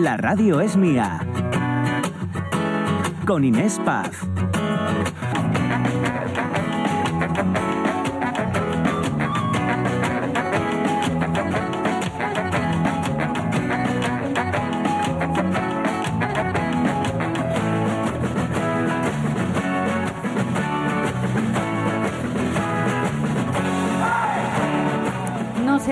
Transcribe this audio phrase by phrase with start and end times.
[0.00, 1.20] La radio es mía.
[3.26, 4.29] Con Inés Paz.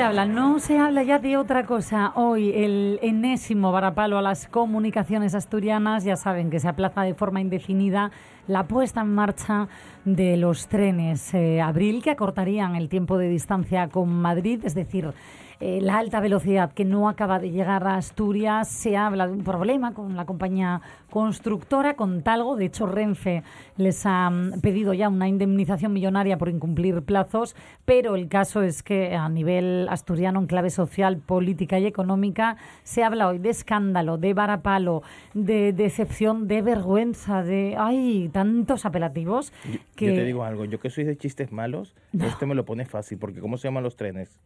[0.09, 2.12] Habla, no se habla ya de otra cosa.
[2.14, 7.42] Hoy el enésimo varapalo a las comunicaciones asturianas, ya saben que se aplaza de forma
[7.42, 8.11] indefinida
[8.47, 9.69] la puesta en marcha
[10.06, 15.12] de los trenes eh, Abril que acortarían el tiempo de distancia con Madrid, es decir,
[15.61, 18.69] eh, la alta velocidad que no acaba de llegar a Asturias.
[18.69, 22.56] Se habla de un problema con la compañía constructora, con Talgo.
[22.56, 23.42] De hecho, Renfe
[23.77, 28.84] les ha mm, pedido ya una indemnización millonaria por incumplir plazos, pero el caso es
[28.84, 34.17] que a nivel asturiano, en clave social, política y económica, se habla hoy de escándalo,
[34.17, 35.03] de varapalo,
[35.34, 37.75] de decepción, de vergüenza, de...
[37.77, 38.31] ¡Ay!
[38.33, 39.53] Tantos apelativos
[39.97, 40.06] que...
[40.06, 43.19] Yo te digo algo, yo que soy de chistes malos, este me lo pone fácil,
[43.19, 44.39] porque ¿cómo se llaman los trenes?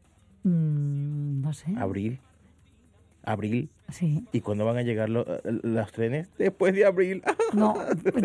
[0.45, 1.75] Mm, no sé.
[1.79, 2.19] Abril.
[3.25, 3.69] Abril.
[3.89, 4.25] Sí.
[4.33, 6.29] ¿Y cuándo van a llegar lo- los trenes?
[6.39, 7.23] Después de abril.
[7.53, 7.75] No,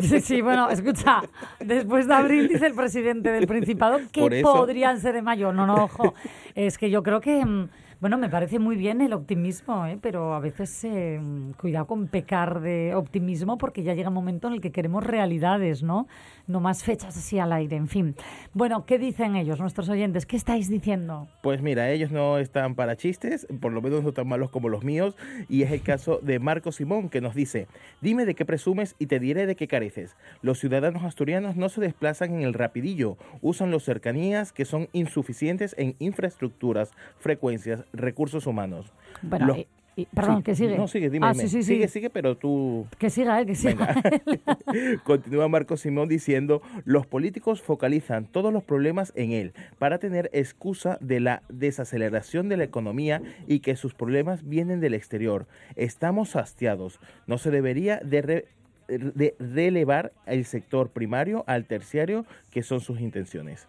[0.02, 1.22] sí, sí, bueno, escucha,
[1.60, 5.52] después de abril dice el presidente del Principado que podrían ser de mayo.
[5.52, 6.14] No, no, ojo,
[6.56, 7.68] es que yo creo que, mm,
[8.00, 9.98] bueno, me parece muy bien el optimismo, ¿eh?
[10.00, 11.20] pero a veces eh,
[11.60, 15.82] cuidado con pecar de optimismo porque ya llega un momento en el que queremos realidades,
[15.82, 16.08] ¿no?
[16.46, 18.16] No más fechas así al aire, en fin.
[18.54, 20.28] Bueno, ¿qué dicen ellos, nuestros oyentes?
[20.28, 21.28] ¿Qué estáis diciendo?
[21.42, 24.84] Pues mira, ellos no están para chistes, por lo menos no tan malos como los
[24.84, 25.16] míos,
[25.50, 27.68] y es el caso de Marco Simón que nos dice,
[28.02, 30.16] dime de qué presumes y te diré de qué careces.
[30.44, 35.74] Los ciudadanos asturianos no se desplazan en el rapidillo, usan los cercanías que son insuficientes
[35.80, 38.92] en infraestructuras, frecuencias, recursos humanos.
[39.22, 40.78] Bueno, Los- y- y- perdón, Sí, que sigue.
[40.78, 41.74] No, sigue, dime, Ah, sí, sí, sí.
[41.74, 42.86] Sigue, sigue, pero tú...
[43.00, 43.46] Que siga, ¿eh?
[43.48, 43.96] Que siga.
[45.04, 50.98] Continúa Marco Simón diciendo, los políticos focalizan todos los problemas en él para tener excusa
[51.02, 55.48] de la desaceleración de la economía y que sus problemas vienen del exterior.
[55.76, 57.00] Estamos hastiados.
[57.26, 58.46] No se debería de, re-
[58.88, 63.68] de relevar el sector primario al terciario, que son sus intenciones.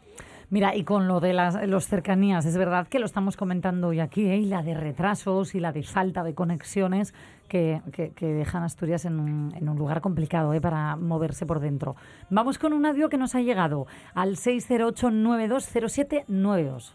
[0.50, 4.00] Mira, y con lo de las los cercanías, es verdad que lo estamos comentando hoy
[4.00, 4.38] aquí, ¿eh?
[4.38, 7.12] y la de retrasos y la de falta de conexiones
[7.48, 10.60] que, que- dejan Asturias en un, en un lugar complicado ¿eh?
[10.62, 11.97] para moverse por dentro.
[12.31, 16.94] Vamos con un audio que nos ha llegado al 608-920792.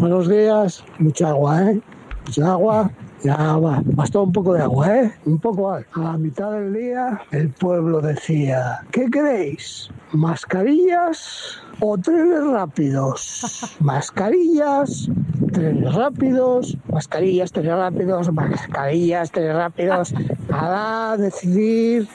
[0.00, 1.80] Buenos días, mucha agua, ¿eh?
[2.26, 2.90] Mucha agua,
[3.22, 5.12] ya va, bastó un poco de agua, ¿eh?
[5.26, 9.90] Un poco a a la mitad del día el pueblo decía, ¿qué queréis?
[10.12, 13.76] ¿Mascarillas o trenes rápidos?
[13.80, 15.08] Mascarillas,
[15.52, 20.14] trenes rápidos, mascarillas, trenes rápidos, mascarillas, trenes rápidos.
[20.48, 22.08] Nada, decidir.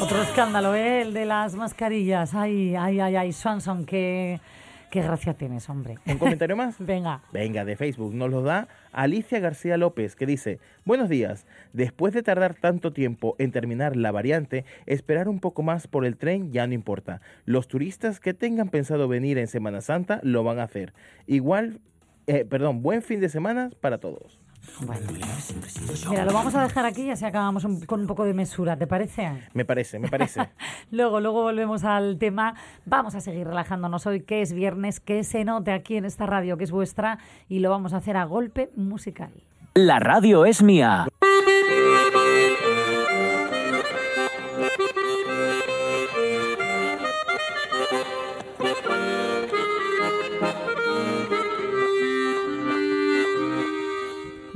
[0.00, 1.02] Otro escándalo, ¿eh?
[1.02, 2.34] el de las mascarillas.
[2.34, 4.40] Ay, ay, ay, ay, Swanson, qué,
[4.90, 5.98] qué gracia tienes, hombre.
[6.06, 6.76] ¿Un comentario más?
[6.84, 7.22] Venga.
[7.32, 12.22] Venga, de Facebook nos lo da Alicia García López, que dice, buenos días, después de
[12.22, 16.66] tardar tanto tiempo en terminar la variante, esperar un poco más por el tren ya
[16.66, 17.20] no importa.
[17.44, 20.92] Los turistas que tengan pensado venir en Semana Santa lo van a hacer.
[21.26, 21.80] Igual,
[22.26, 24.39] eh, perdón, buen fin de semana para todos.
[24.82, 25.06] Bueno,
[26.10, 28.76] mira, lo vamos a dejar aquí y así acabamos un- con un poco de mesura,
[28.76, 29.30] ¿te parece?
[29.54, 30.40] Me parece, me parece.
[30.90, 32.54] Luego, luego volvemos al tema.
[32.86, 36.56] Vamos a seguir relajándonos hoy, que es viernes, que se note aquí en esta radio
[36.56, 37.18] que es vuestra
[37.48, 39.30] y lo vamos a hacer a golpe musical.
[39.74, 41.06] La radio es mía.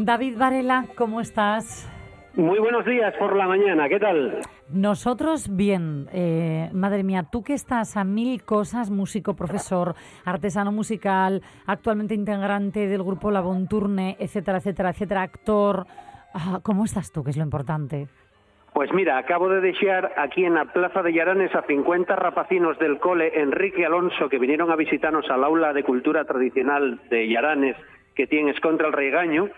[0.04, 1.90] David Varela, ¿cómo estás?
[2.34, 4.38] Muy buenos días por la mañana, ¿qué tal?
[4.68, 9.94] Nosotros bien, eh, madre mía, tú que estás a mil cosas, músico, profesor,
[10.26, 15.86] artesano musical, actualmente integrante del grupo La Bonturne, etcétera, etcétera, etcétera, actor,
[16.34, 18.06] ah, ¿cómo estás tú, que es lo importante?
[18.74, 22.98] Pues mira, acabo de desear aquí en la Plaza de Llaranes a 50 rapacinos del
[22.98, 27.76] cole Enrique Alonso que vinieron a visitarnos al aula de cultura tradicional de Llaranes
[28.14, 29.48] que tienes contra el regaño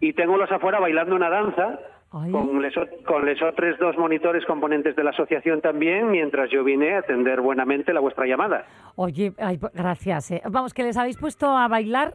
[0.00, 1.78] y tengo los afuera bailando una danza
[2.12, 2.30] Ay.
[2.32, 2.74] con les,
[3.06, 7.40] con les otros dos monitores componentes de la asociación también mientras yo vine a atender
[7.40, 8.64] buenamente la vuestra llamada.
[8.96, 10.30] Oye, ay, pues, gracias.
[10.30, 10.42] eh.
[10.48, 12.14] Vamos, que les habéis puesto a bailar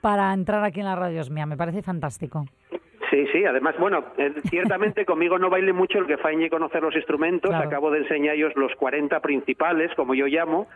[0.00, 1.46] para entrar aquí en la radio es mía.
[1.46, 2.44] Me parece fantástico.
[3.10, 6.94] Sí, sí, además, bueno, eh, ciertamente conmigo no baile mucho el que fañe conocer los
[6.94, 7.50] instrumentos.
[7.50, 7.66] Claro.
[7.66, 10.68] Acabo de enseñaros los 40 principales, como yo llamo,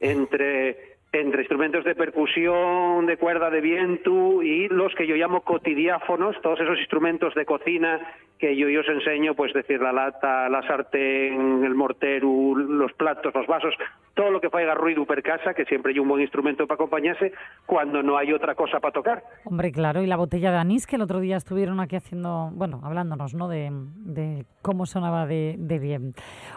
[0.00, 6.40] entre, entre instrumentos de percusión, de cuerda de viento y los que yo llamo cotidiáfonos,
[6.40, 8.00] todos esos instrumentos de cocina
[8.42, 13.32] que yo, yo os enseño, pues decir, la lata, la sartén, el mortero, los platos,
[13.32, 13.72] los vasos,
[14.14, 17.32] todo lo que faiga ruido per casa, que siempre hay un buen instrumento para acompañarse
[17.66, 19.22] cuando no hay otra cosa para tocar.
[19.44, 22.80] Hombre, claro, y la botella de anís que el otro día estuvieron aquí haciendo, bueno,
[22.82, 23.46] hablándonos, ¿no?
[23.46, 26.12] De, de cómo sonaba de, de bien.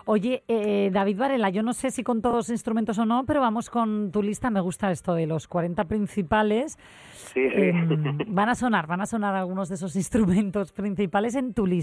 [0.06, 3.42] Oye, eh, David Varela, yo no sé si con todos los instrumentos o no, pero
[3.42, 4.50] vamos con tu lista.
[4.50, 6.80] Me gusta esto de los 40 principales.
[7.14, 7.62] Sí, sí.
[7.62, 11.75] Em, van a sonar, van a sonar algunos de esos instrumentos principales en tu lista.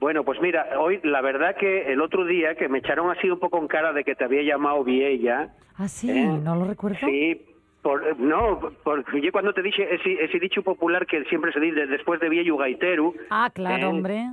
[0.00, 3.38] Bueno, pues mira, hoy la verdad que el otro día que me echaron así un
[3.38, 5.54] poco en cara de que te había llamado Viella.
[5.76, 6.26] Ah, sí, ¿eh?
[6.26, 6.98] no lo recuerdo.
[7.00, 7.44] Sí,
[7.82, 11.86] por, no, porque yo cuando te dije ese, ese dicho popular que siempre se dice
[11.86, 13.14] después de Viejo Gaiteru.
[13.30, 13.86] Ah, claro, ¿eh?
[13.86, 14.26] hombre.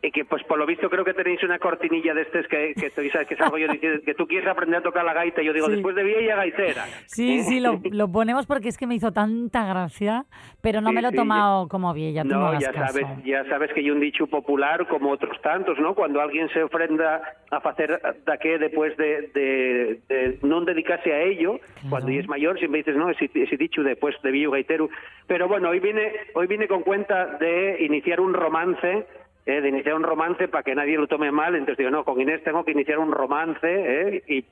[0.00, 2.90] Y que pues por lo visto creo que tenéis una cortinilla de estos que, que,
[2.90, 5.42] que salgo yo diciendo que tú quieres aprender a tocar la gaita.
[5.42, 5.72] Y yo digo, Sí.
[5.72, 6.84] después de Vieja Gaitera.
[7.06, 7.42] Sí, ¿eh?
[7.42, 10.24] sí, lo, lo ponemos porque es que me hizo tanta gracia,
[10.62, 12.92] pero no Sí, me lo he sí, tomado como Viella, tú no, No, ya caso.
[12.94, 15.94] sabes, ya sabes que hay un dicho popular como otros tantos, ¿no?
[15.96, 21.22] Cuando alguien se ofrenda a hacer da que después de, de, de no dedicarse a
[21.22, 21.90] ello, Claro.
[21.90, 24.88] cuando ya es mayor, siempre dices, no, ese, ese dicho después de Villo Gaiteru.
[25.26, 29.06] Pero bueno, hoy vine, hoy vine con cuenta de iniciar un romance,
[29.48, 32.20] eh, de iniciar un romance para que nadie lo tome mal, entonces digo, no, con
[32.20, 34.44] Inés tengo que iniciar un romance, eh, y,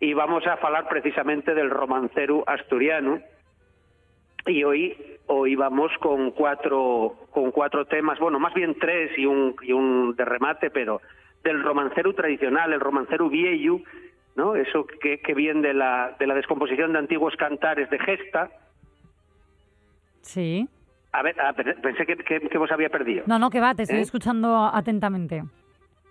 [0.00, 3.20] y vamos a hablar precisamente del romancero asturiano.
[4.46, 8.18] Y hoy hoy vamos con cuatro con cuatro temas.
[8.18, 11.00] Bueno más bien tres y un y un de remate pero
[11.44, 13.84] del romancero tradicional el romancero viejo
[14.34, 18.50] no eso que, que viene de la de la descomposición de antiguos cantares de gesta.
[20.22, 20.66] Sí.
[21.12, 23.74] A ver a ver, pensé que, que, que vos había perdido No, no, que va,
[23.74, 24.02] te estoy ¿Eh?
[24.02, 25.42] escuchando atentamente.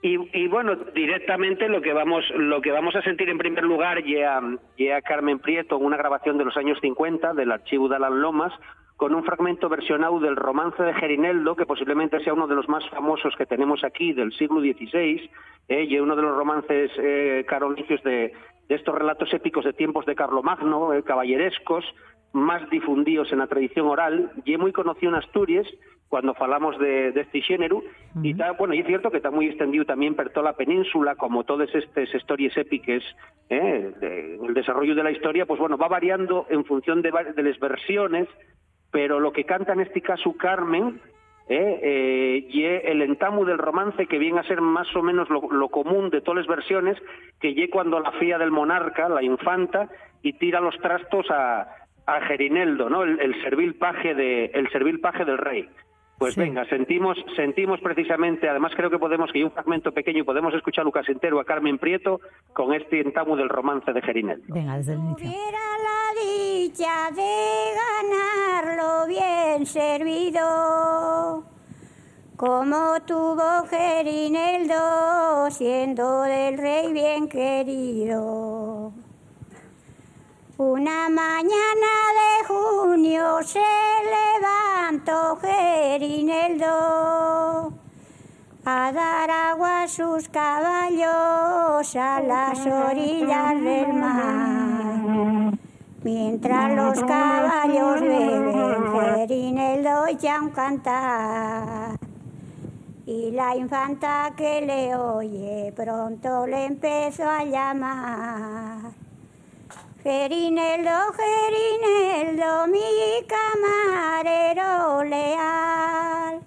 [0.02, 4.04] Y, y bueno, directamente lo que vamos lo que vamos a sentir en primer lugar
[4.06, 4.42] ya,
[4.78, 8.54] ya Carmen Prieto en una grabación de los años 50 del archivo de Alan Lomas
[8.96, 12.88] con un fragmento versionado del romance de Gerineldo, que posiblemente sea uno de los más
[12.90, 15.30] famosos que tenemos aquí del siglo XVI,
[15.70, 18.34] eh, y uno de los romances eh, carolicios de,
[18.68, 21.86] de estos relatos épicos de tiempos de Carlomagno, eh, caballerescos,
[22.34, 25.68] más difundidos en la tradición oral, y es muy conocido en Asturias
[26.10, 27.84] cuando falamos de, de este género,
[28.24, 31.16] y está, bueno, y es cierto que está muy extendido también por toda la península,
[31.16, 33.04] como todas estas historias épicas,
[33.50, 37.60] eh, de- el desarrollo de la historia, pues bueno, va variando en función de, las
[37.60, 38.28] versiones,
[38.92, 41.00] pero lo que canta en este caso Carmen,
[41.48, 45.42] eh, eh, y el entamu del romance que viene a ser más o menos lo,
[45.52, 46.98] lo común de todas las versiones,
[47.40, 49.90] que ye cuando la fía del monarca, la infanta,
[50.24, 51.68] y tira los trastos a,
[52.16, 53.04] a Gerineldo, ¿no?
[53.04, 55.70] El, el servil paje de, el servil paje del rey.
[56.18, 56.42] Pues Sí.
[56.42, 60.54] venga, sentimos, sentimos precisamente, además creo que podemos, que hay un fragmento pequeño, y podemos
[60.54, 62.20] escuchar Lucas entero a Carmen Prieto
[62.54, 64.54] con este entamu del romance de Gerineldo.
[64.54, 65.16] Venga, desde el inicio.
[65.30, 67.32] Tuviera la dicha de
[67.80, 71.46] ganarlo bien servido,
[72.36, 78.92] como tuvo Gerineldo, siendo del rey bien querido.
[80.62, 83.64] Una mañana de junio se
[84.04, 86.68] levantó Gerineldo
[88.66, 95.54] a dar agua a sus caballos a las orillas del mar.
[96.04, 101.98] Mientras los caballos beben, Gerineldo echa un cantar.
[103.06, 109.09] Y la infanta que le oye pronto le empezó a llamar.
[110.02, 112.80] Gerineldo, Gerineldo, mi
[113.28, 116.40] camarero leal.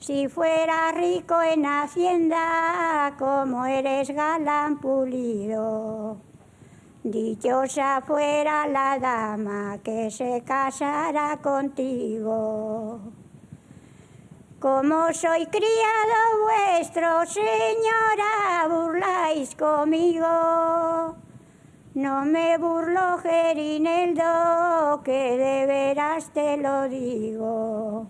[0.00, 6.16] Si fuera rico en hacienda, como eres galán pulido.
[7.04, 12.98] Dichosa fuera la dama que se casara contigo.
[14.58, 21.23] Como soy criado vuestro, señora, burláis conmigo.
[21.94, 28.08] No me burlo, Gerineldo, que de veras te lo digo.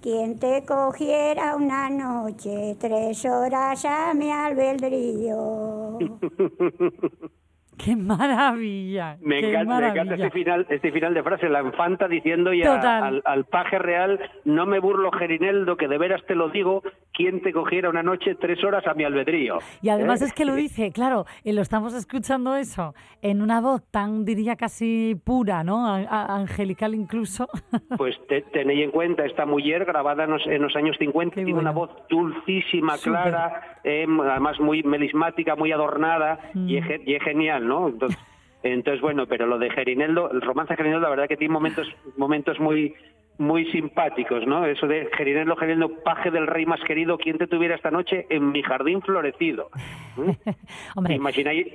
[0.00, 5.98] quien te cogiera una noche, tres horas a mi albedrío.
[7.76, 9.16] ¡Qué maravilla!
[9.20, 10.14] Me qué encanta, me encanta maravilla.
[10.26, 13.02] este final, este final de frase, la infanta diciendo ya Total.
[13.02, 16.82] al, al paje real, no me burlo Gerineldo, que de veras te lo digo,
[17.14, 19.58] quien te cogiera una noche tres horas a mi albedrío.
[19.82, 20.26] Y además ¿Eh?
[20.26, 24.56] es que lo dice, claro, eh, lo estamos escuchando eso en una voz tan, diría,
[24.56, 25.86] casi pura, ¿no?
[25.86, 27.48] A- a- angelical incluso.
[27.96, 31.44] Pues te, tenéis en cuenta, esta mujer grabada en los, en los años 50 Qué
[31.44, 36.68] tiene una voz dulcísima, clara, eh, además muy melismática, muy adornada Mm.
[36.68, 37.88] y, es, y es genial, ¿no?
[37.88, 38.18] Entonces,
[38.64, 41.86] entonces, bueno, pero lo de Gerineldo, el romance de Gerineldo, la verdad que tiene momentos,
[42.16, 42.94] momentos muy
[43.38, 44.64] muy simpáticos, ¿no?
[44.66, 48.52] Eso de Gerineldo, Gerineldo, paje del rey más querido, ¿quién te tuviera esta noche en
[48.52, 49.70] mi jardín florecido?
[50.16, 50.30] ¿Mm?
[50.96, 51.66] Hombre, Imagináis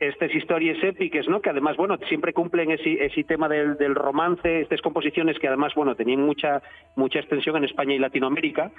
[0.00, 1.40] estas historias épicas, ¿no?
[1.40, 5.74] Que además, bueno, siempre cumplen ese, ese tema del, del romance, estas composiciones que además,
[5.74, 6.62] bueno, tenían mucha
[6.96, 8.70] mucha extensión en España y Latinoamérica,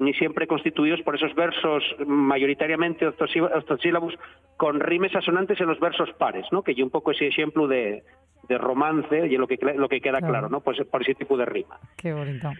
[0.00, 4.14] ni siempre constituidos por esos versos mayoritariamente octosí- octosílabos
[4.56, 6.62] con rimes asonantes en los versos pares, ¿no?
[6.62, 8.02] Que yo un poco ese ejemplo de,
[8.48, 10.32] de romance y lo que lo que queda Claro.
[10.32, 10.60] claro, ¿no?
[10.60, 11.78] Pues por ese tipo de rima.
[11.96, 12.50] qué bonito.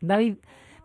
[0.00, 0.36] David,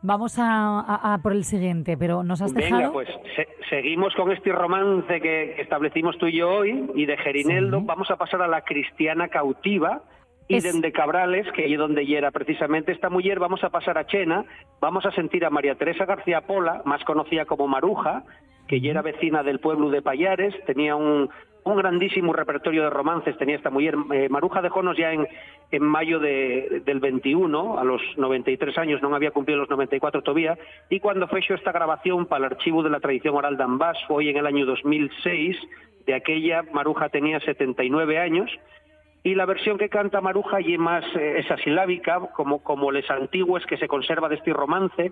[0.05, 2.93] vamos a, a- a por el siguiente, pero nos has Venga, dejado...
[2.93, 7.79] pues se- seguimos con este romance que, establecimos tú y yo hoy, y de Gerineldo.
[7.79, 7.85] Sí.
[7.88, 10.01] vamos a pasar a la cristiana cautiva,
[10.47, 14.05] y Es- de Cabrales, que es donde era precisamente esta mujer, vamos a pasar a
[14.05, 14.45] Chena,
[14.79, 18.24] vamos a sentir a María Teresa García Pola, más conocida como Maruja,
[18.67, 21.29] que ya era vecina del pueblo de Payares, tenía un,
[21.65, 23.95] un grandísimo repertorio de romances, tenía esta mujer.
[24.13, 25.27] Eh, Maruja dejónos ya en,
[25.72, 30.57] en mayo de- del 21, a los 93 años, no había cumplido los 94 todavía,
[30.89, 34.29] y cuando hecho esta grabación para el archivo de la tradición oral de Ambás, hoy
[34.29, 35.57] en el año 2006,
[36.05, 38.50] de aquella Maruja tenía 79 años,
[39.24, 43.65] y la versión que canta Maruja y más eh, esa silábica, como, como les antiguos
[43.65, 45.12] que se conserva de este romance,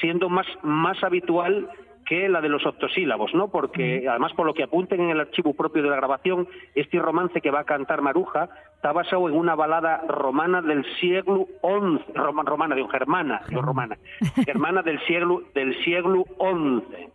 [0.00, 1.68] siendo más, más habitual
[2.10, 3.48] que la de los octosílabos, ¿no?
[3.48, 7.40] Porque además por lo que apunten en el archivo propio de la grabación, este romance
[7.40, 12.42] que va a cantar Maruja está basado en una balada romana del siglo XI, roma-
[12.44, 13.96] romana, digo, germana, no romana,
[14.44, 17.08] germana del siglo del siglo XI,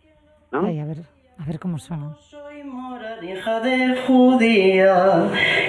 [0.52, 0.66] ¿no?
[0.66, 0.98] Ay, a ver,
[1.38, 2.16] a ver cómo suena.
[2.18, 5.28] Soy mora, hija de judía,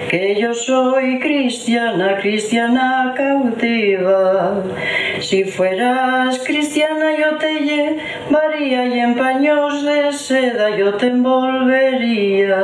[0.09, 4.63] que yo soy cristiana, cristiana cautiva.
[5.21, 12.63] Si fueras cristiana yo te llevaría y en paños de seda yo te envolvería.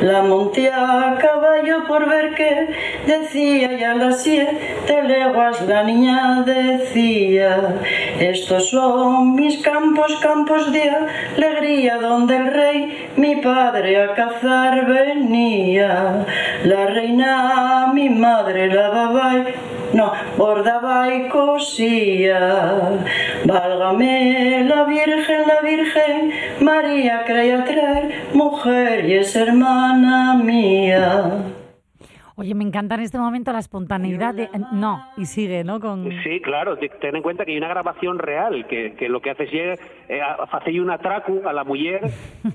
[0.00, 2.68] La monté a caballo por ver qué
[3.06, 7.76] decía y a las siete leguas la niña decía
[8.18, 10.90] estos son mis campos, campos de
[11.36, 16.26] alegría donde el rey mi padre a cazar venía
[16.64, 23.00] la reina mi madre lavaba y no, bordaba y cosía.
[23.44, 31.44] Válgame la Virgen, la Virgen María, creía traer mujer y es hermana mía.
[32.34, 34.48] Oye, me encanta en este momento la espontaneidad de...
[34.72, 35.78] No, y sigue, ¿no?
[35.78, 36.08] Con...
[36.24, 39.30] Sí, claro, te- ten en cuenta que hay una grabación real, que, que lo que
[39.30, 42.00] hace es eh, a- hace un atraco a la mujer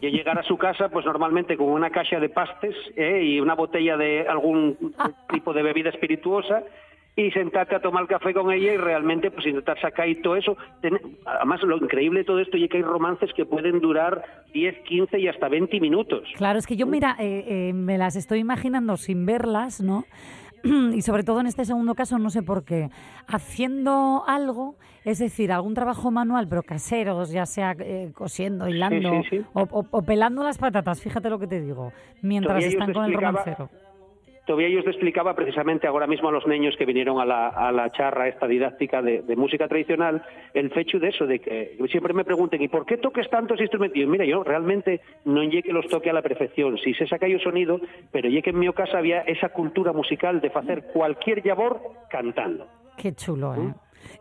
[0.01, 3.53] y llegar a su casa, pues normalmente con una caja de pastes eh, y una
[3.53, 4.93] botella de algún
[5.31, 6.63] tipo de bebida espirituosa
[7.17, 10.55] y sentarte a tomar café con ella y realmente pues intentar sacar y todo eso.
[11.25, 15.19] Además, lo increíble de todo esto es que hay romances que pueden durar 10, 15
[15.19, 16.21] y hasta 20 minutos.
[16.37, 20.05] Claro, es que yo, mira, eh, eh, me las estoy imaginando sin verlas, ¿no?
[20.93, 22.89] Y sobre todo en este segundo caso, no sé por qué,
[23.27, 29.37] haciendo algo, es decir, algún trabajo manual, pero casero, ya sea eh, cosiendo, hilando sí,
[29.37, 29.45] sí.
[29.53, 33.05] O, o- o pelando las patatas, fíjate lo que te digo, mientras Todavía están con
[33.05, 33.69] el romancero.
[34.47, 37.69] Todavía yo os explicaba precisamente ahora mismo a los niños que vinieron a la, a
[37.73, 40.23] la charla esta didáctica de, de música tradicional
[40.53, 43.97] el fecho de eso, de que siempre me pregunten ¿y por qué toques tantos instrumentos?
[43.97, 47.05] Y yo, mira, yo realmente no llegué que los toque a la perfección, si se
[47.07, 50.85] saca yo sonido, pero llegué que en mi casa había esa cultura musical de hacer
[50.93, 52.67] cualquier labor cantando.
[52.97, 53.73] Qué chulo, ¿eh?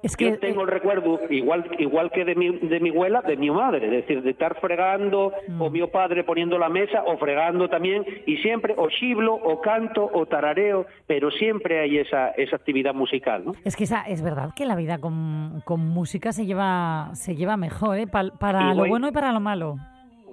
[0.03, 3.37] Es que Yo tengo el recuerdo, igual igual que de mi, de mi abuela, de
[3.37, 5.63] mi madre, es decir, de estar fregando, Mm.
[5.63, 10.09] o mi padre poniendo la mesa, o fregando también, y siempre o chiblo, o canto,
[10.13, 13.53] o tarareo, pero siempre hay esa, esa actividad musical, ¿no?
[13.65, 17.57] Es que esa, es verdad que la vida con, con música se lleva, se lleva
[17.57, 18.07] mejor, ¿eh?
[18.07, 19.77] Pa- para Y lo voy- bueno y para lo malo.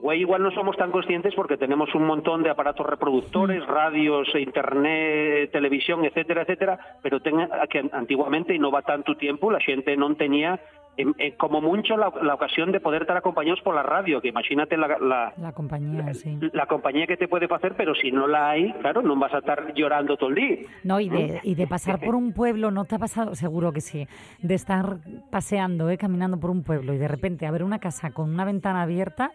[0.03, 5.49] Güey, igual no somos tan conscientes porque tenemos un montón de aparatos reproductores, radios, internet,
[5.51, 7.35] televisión, etcétera, etcétera, pero ten,
[7.69, 10.59] que antiguamente, y no va tanto tiempo, la gente no tenía
[10.97, 14.27] en- en como mucho la, la ocasión de poder estar acompañados por la radio, que
[14.27, 16.37] imagínate la, la, La compañía, sí.
[16.51, 19.39] la compañía que te puede hacer, pero si no la hay, claro, no vas a
[19.39, 20.57] estar llorando todo el día.
[20.83, 23.33] No, y de, y de pasar por un pueblo, ¿no te ha pasado?
[23.35, 24.05] Seguro que sí.
[24.41, 24.97] De estar
[25.31, 25.97] paseando, ¿eh?
[25.97, 29.31] caminando por un pueblo y de repente haber una casa con una ventana abierta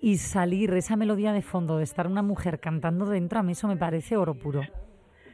[0.00, 3.68] y salir esa melodía de fondo, de estar una mujer cantando dentro, a mí eso
[3.68, 4.62] me parece oro puro.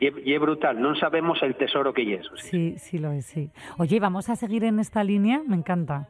[0.01, 2.27] Y, es brutal, no sabemos el tesoro que es.
[2.35, 3.51] Sí, sí lo es, sí.
[3.79, 5.41] Oye, ¿vamos a seguir en esta línea?
[5.47, 6.09] Me encanta.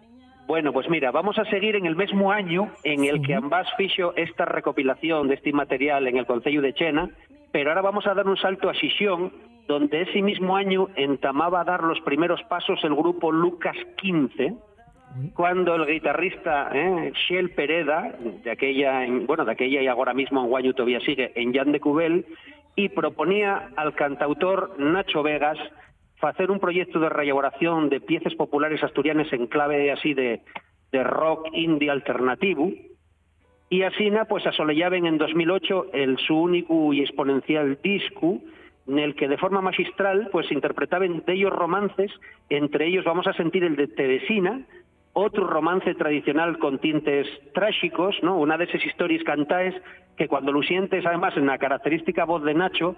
[0.49, 4.15] Bueno, pues mira, vamos a seguir en el mismo año en el que ambas fixo
[4.17, 7.11] esta recopilación de este material en el Concello de Chena,
[7.51, 9.33] pero ahora vamos a dar un salto a Xixón,
[9.67, 14.55] donde ese mismo año entamaba a dar los primeros pasos el grupo Lucas 15,
[15.35, 20.41] cuando el guitarrista eh, Shell Pereda, de aquella, en- bueno, de aquella y ahora mismo
[20.43, 22.27] en Guayu todavía sigue, en Jan de Cubel,
[22.75, 25.59] y proponía al cantautor Nacho Vegas
[26.21, 30.41] hacer un proyecto de reelaboración de piezas populares asturianas en clave así de,
[30.93, 32.73] rock indie alternativo,
[33.69, 38.39] y así pues asolellaban en 2008 el su único y exponencial disco
[38.87, 42.11] en el que de forma magistral pues interpretaban de ellos romances,
[42.49, 44.63] entre ellos vamos a sentir el de Teresina,
[45.19, 48.37] otro romance tradicional con tintes trágicos, ¿no?
[48.37, 49.75] Una de esas historias cantaes
[50.15, 52.97] que cuando lo sientes además en la característica voz de Nacho,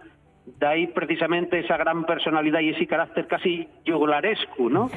[0.58, 4.90] da ahí precisamente esa gran personalidad y ese carácter casi yugularesco, ¿no?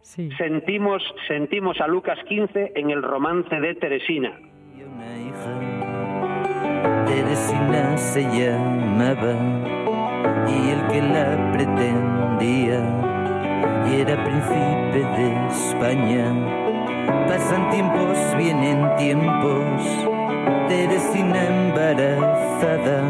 [0.00, 4.32] Sentimos, sentimos a Lucas 15 en el romance de Teresina.
[7.06, 9.34] Teresina se llamaba
[10.48, 13.09] y el que la pretendía
[13.94, 16.24] era príncipe de España.
[17.26, 19.82] Pasan tiempos, vienen tiempos,
[20.68, 23.02] Teresina embarazada,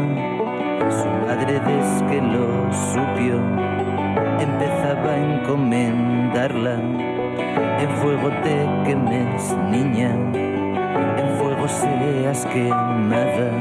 [0.89, 3.71] su madre desde que lo supió
[4.39, 6.79] empezaba a encomendarla.
[7.79, 10.11] En fuego te quemes, niña,
[11.17, 13.51] en fuego seas quemada.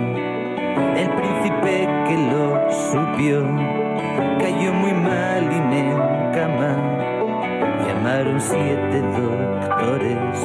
[0.97, 3.45] El príncipe que lo supió
[4.39, 7.10] cayó muy mal y en cama.
[8.01, 10.41] Llamaron siete doctores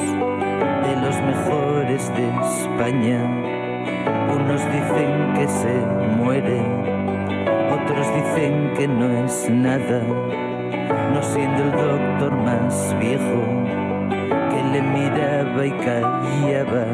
[0.84, 3.18] de los mejores de España.
[4.30, 5.74] Unos dicen que se
[6.18, 6.60] muere,
[7.72, 10.02] otros dicen que no es nada.
[11.14, 13.42] No siendo el doctor más viejo
[14.50, 16.84] que le miraba y callaba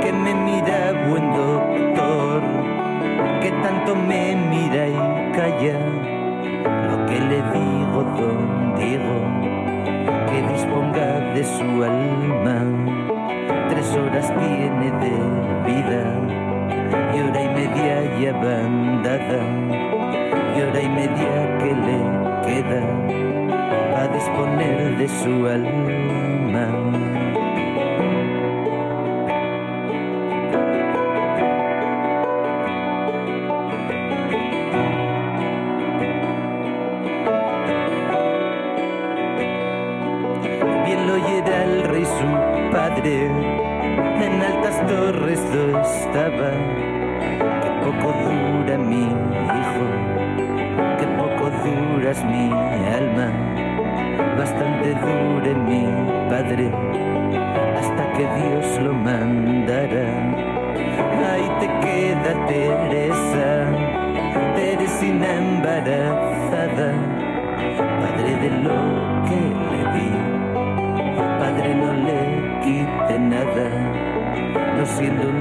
[0.00, 2.42] que me mira buen doctor,
[3.40, 5.78] que tanto me mira y calla.
[6.90, 7.82] Lo que le digo,
[8.16, 8.61] disponga
[11.44, 12.62] su alma.
[13.68, 15.14] Tres horas tiene de
[15.66, 16.02] vida
[17.14, 19.42] y hora y media ya bandada
[20.56, 21.98] y hora y media que le
[22.46, 22.82] queda
[24.02, 27.11] a disponer de su alma.
[55.42, 55.84] Dure mi
[56.28, 56.70] padre,
[57.78, 60.06] hasta que Dios lo mandara.
[61.32, 63.66] Ahí te queda Teresa,
[64.54, 66.92] Teresina embarazada,
[68.00, 68.78] padre de lo
[69.26, 70.32] que le di
[71.38, 73.68] padre no le quite nada,
[74.76, 75.40] no siendo un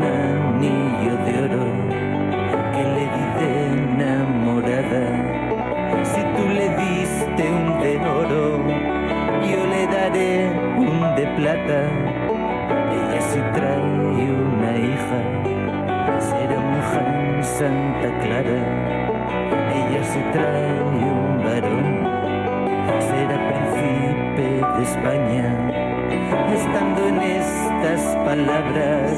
[27.82, 29.18] estas palabras,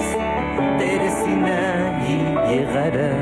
[0.78, 3.14] Teresina allí llegará.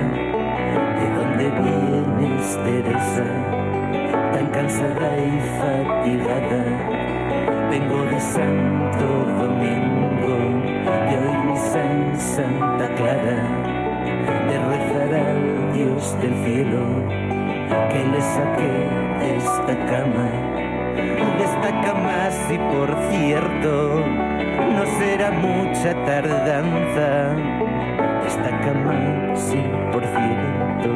[0.99, 3.25] ¿De dónde vienes, Teresa?
[4.33, 6.63] Tan cansada y fatigada.
[7.71, 9.07] Vengo de Santo
[9.41, 10.37] Domingo,
[11.09, 13.39] de hoy misa en Santa Clara,
[14.47, 16.83] de rezar al Dios del cielo,
[17.89, 18.71] que le saque
[19.19, 20.51] de esta cama
[21.37, 24.30] de esta cama si por cierto
[24.81, 27.35] no será mucha tardanza
[28.25, 29.57] esta cama si
[29.91, 30.89] por cierto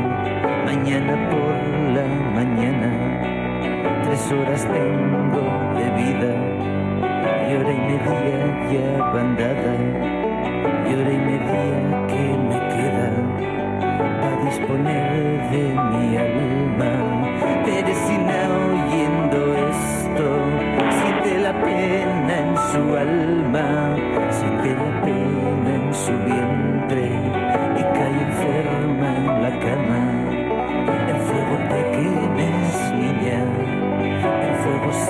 [0.66, 1.54] mañana por
[1.96, 2.90] la mañana
[4.04, 5.44] tres horas tengo
[5.78, 6.32] de vida
[7.48, 8.38] y hora y media
[8.72, 9.74] ya bandada,
[10.90, 13.10] y hora y media que me queda
[14.20, 16.35] para disponer de mi alma.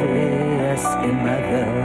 [0.07, 1.65] Fuego seas quemada.
[1.81, 1.84] Él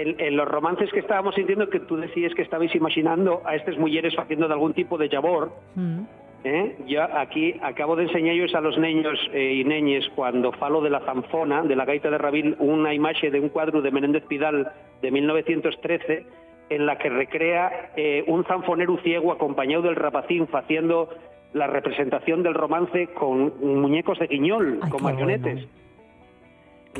[0.00, 3.76] en, en los romances que estábamos sintiendo, que tú decías que estabais imaginando a estas
[3.78, 6.00] mujeres haciendo de algún tipo de labor, Mm.
[6.44, 6.76] ¿eh?
[6.86, 11.00] yo aquí acabo de enseñarles a los niños eh, y neñes cuando falo de la
[11.00, 14.70] zanfona, de la gaita de Rabil, una imagen de un cuadro de Menéndez Pidal
[15.02, 16.26] de 1913
[16.68, 21.08] en la que recrea eh, un zanfonero ciego acompañado del rapacín haciendo
[21.52, 25.54] la representación del romance con muñecos de guiñol, Ay, con marionetes.
[25.54, 25.85] bueno.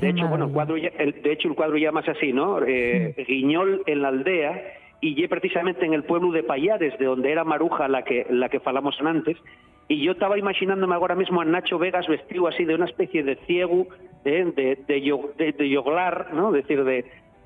[0.00, 2.60] De hecho, bueno, el cuadro ya- el- de hecho el cuadro llama así, ¿no?
[2.66, 4.62] Eh, Guiñol en la aldea
[5.00, 8.60] y precisamente en el pueblo de Payares, de donde era Maruja la que la que
[8.60, 9.36] falamos antes.
[9.88, 13.36] Y yo estaba imaginándome ahora mismo a Nacho Vegas vestido así de una especie de
[13.46, 13.86] ciego,
[14.24, 14.44] ¿eh?
[14.56, 16.48] de, de, yo- de- de yoglar, ¿no?
[16.54, 17.04] Es decir, de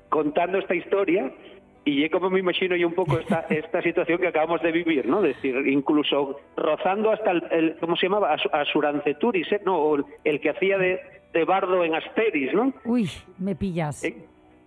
[0.09, 1.31] contando esta historia.
[1.83, 5.05] Y yo como me imagino yo un poco esta, esta situación que acabamos de vivir,
[5.05, 5.23] ¿no?
[5.25, 8.33] Es decir, incluso rozando hasta el, el- ¿cómo se llamaba?
[8.33, 9.61] As- Asuranceturis, ¿eh?
[9.65, 10.99] No, el, el que hacía de,
[11.33, 12.73] de bardo en Asteris, ¿no?
[12.85, 14.03] Uy, me pillas.
[14.03, 14.15] En,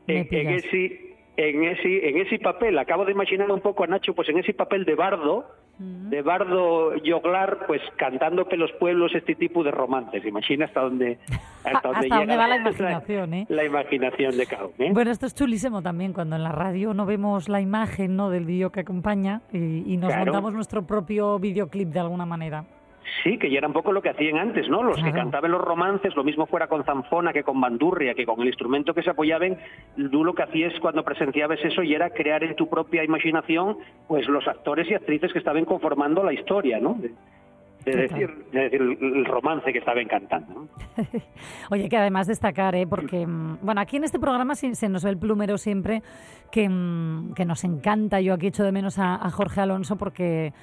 [0.07, 0.65] Me en- en pillas.
[0.65, 4.39] ese, en, ese, en ese papel, acabo de imaginar un poco a Nacho, pues en
[4.39, 5.45] ese papel de bardo,
[5.77, 10.25] de bardo yoglar, pues cantando que los pueblos este tipo de romances.
[10.25, 11.19] Imagina hasta dónde,
[11.65, 13.47] hasta dónde, Hasta llega va la imaginación, ¿eh?
[13.49, 14.91] la imaginación de uno, ¿eh?
[14.95, 18.31] Bueno, esto es chulísimo también cuando en la radio no vemos la imagen ¿no?
[18.31, 20.27] del vídeo que acompaña y, y nos Claro.
[20.27, 22.65] montamos nuestro propio videoclip de alguna manera.
[23.23, 24.83] Sí, que ya era un poco lo que hacían antes, ¿no?
[24.83, 28.41] Los que cantaban los romances, lo mismo fuera con zanfona que con bandurria, que con
[28.41, 29.59] el instrumento que se apoyaban,
[30.11, 33.77] tú lo que hacías cuando presenciabas eso y era crear en tu propia imaginación,
[34.09, 36.95] pues los actores y actrices que estaban conformando la historia, ¿no?
[37.85, 40.55] De, decir, de decir el el romance que estaban cantando.
[40.55, 40.69] ¿no?
[41.71, 42.87] Oye, que además destacar, ¿eh?
[42.87, 46.03] porque, mm, bueno, aquí en este programa sí se nos ve el plumero siempre,
[46.51, 48.23] que, mm, que nos encanta.
[48.23, 50.55] Yo aquí echo de menos a, a Jorge Alonso porque,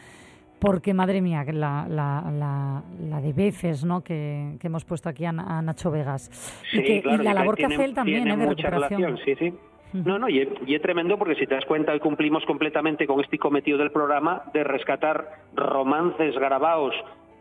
[0.61, 4.01] porque madre mía, que la, la, la, la de veces ¿no?
[4.03, 6.29] que, que hemos puesto aquí a, Na- a Nacho Vegas.
[6.71, 8.37] y, la labor que hace él también, ¿eh?
[8.37, 9.01] de mucha recuperación.
[9.01, 9.53] relación, sí, sí.
[9.93, 13.05] No, no, y es, y es tremendo porque si te das cuenta, hoy cumplimos completamente
[13.07, 16.93] con este cometido del programa de rescatar romances grabados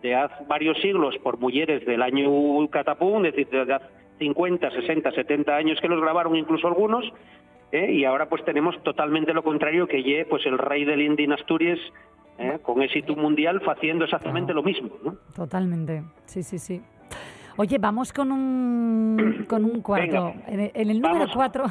[0.02, 2.28] de hace varios siglos por mujeres del año
[2.70, 3.84] catapum, es decir, de hace
[4.18, 7.04] 50, 60, 70 años que los grabaron incluso algunos,
[7.70, 7.92] ¿eh?
[7.92, 11.32] y ahora pues tenemos totalmente lo contrario que ye pues el rey del indie en
[11.34, 11.78] Asturias
[12.40, 12.58] ¿eh?
[12.62, 15.16] con éxito mundial haciendo exactamente lo mismo, ¿no?
[15.34, 16.82] Totalmente, sí, sí, sí.
[17.56, 20.32] Oye, vamos con un, con un cuarto.
[20.46, 20.72] Venga.
[20.74, 21.34] En el, número Vamos.
[21.34, 21.64] cuatro,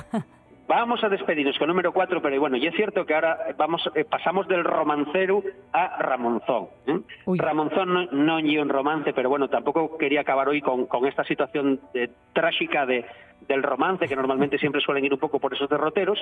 [0.68, 3.82] Vamos a despedirnos con el número 4, pero bueno, y es cierto que ahora vamos
[3.96, 5.42] eh, pasamos del romancero
[5.74, 6.68] a Ramonzón.
[6.86, 7.00] ¿eh?
[7.26, 11.80] Ramonzón no, no un romance, pero bueno, tampoco quería acabar hoy con, con esta situación
[11.92, 13.04] de- trágica de,
[13.48, 16.20] del romance, que normalmente siempre suelen ir un poco por esos derroteros.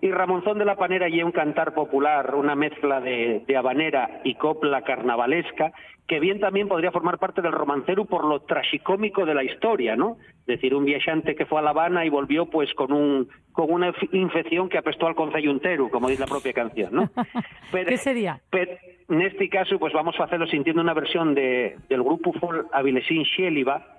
[0.00, 4.34] Y Ramonzón de la Panera y un cantar popular, una mezcla de, de habanera y
[4.34, 5.72] copla carnavalesca,
[6.06, 10.18] que bien también podría formar parte del romancero por lo tragicómico de la historia, ¿no?
[10.40, 13.70] Es decir, un viajante que fue a La Habana y volvió pues con un con
[13.72, 17.10] una inf- infección que apestó al concello entero, como dice la propia canción, ¿no?
[17.72, 18.40] Pero- ¿qué sería?
[18.50, 18.72] pero
[19.08, 23.24] en este caso, pues vamos a hacerlo sintiendo una versión de, del grupo folk Avilesín
[23.24, 23.93] Xéliba,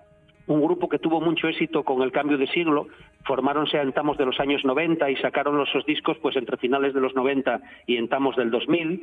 [0.47, 2.87] un grupo que tuvo mucho éxito con el cambio de siglo,
[3.23, 7.01] formáronse a entamos de los años 90 y sacaron sus discos pues entre finales de
[7.01, 9.01] los 90 y entamos del 2000.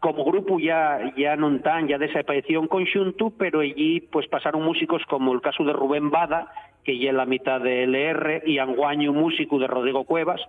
[0.00, 5.00] Como grupo ya ya non tan, ya desapareció en conjunto, pero allí pues pasaron músicos
[5.06, 6.50] como el caso de Rubén Bada,
[6.82, 10.42] que ya la mitad de LR, y Anguaño, músico de Rodrigo Cuevas,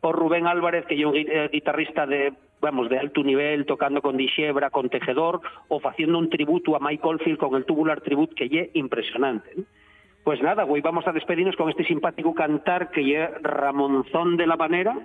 [0.00, 4.16] por Rubén Álvarez, que é un eh, guitarrista de vamos de alto nivel, tocando con
[4.16, 8.48] Dixebra, con Tejedor, o haciendo un tributo a Mike Oldfield con el Tubular Tribute, que
[8.48, 9.50] lle impresionante.
[10.24, 14.56] Pues nada, güey, vamos a despedirnos con este simpático cantar que lle Ramonzón de la
[14.56, 14.98] Panera,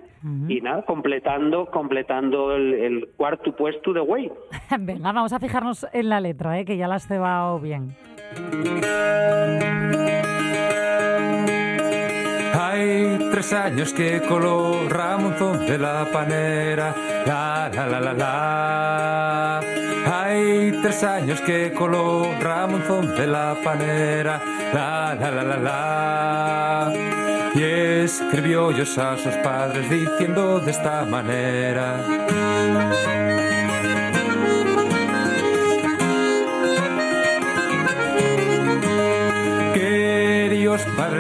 [0.48, 4.32] y nada, completando completando el, el cuarto puesto de güey.
[4.80, 6.66] Venga, vamos a fijarnos en la letra, ¿eh?
[6.66, 7.96] que ya la has cebado bien.
[12.58, 16.96] Hay tres años que coló Ramonzón de la panera.
[17.26, 19.60] La la la la la.
[20.06, 24.42] Hay tres años que coló Ramonzón de la panera.
[24.74, 26.94] La la la la la.
[27.56, 33.35] Y escribió yo a sus padres diciendo de esta manera.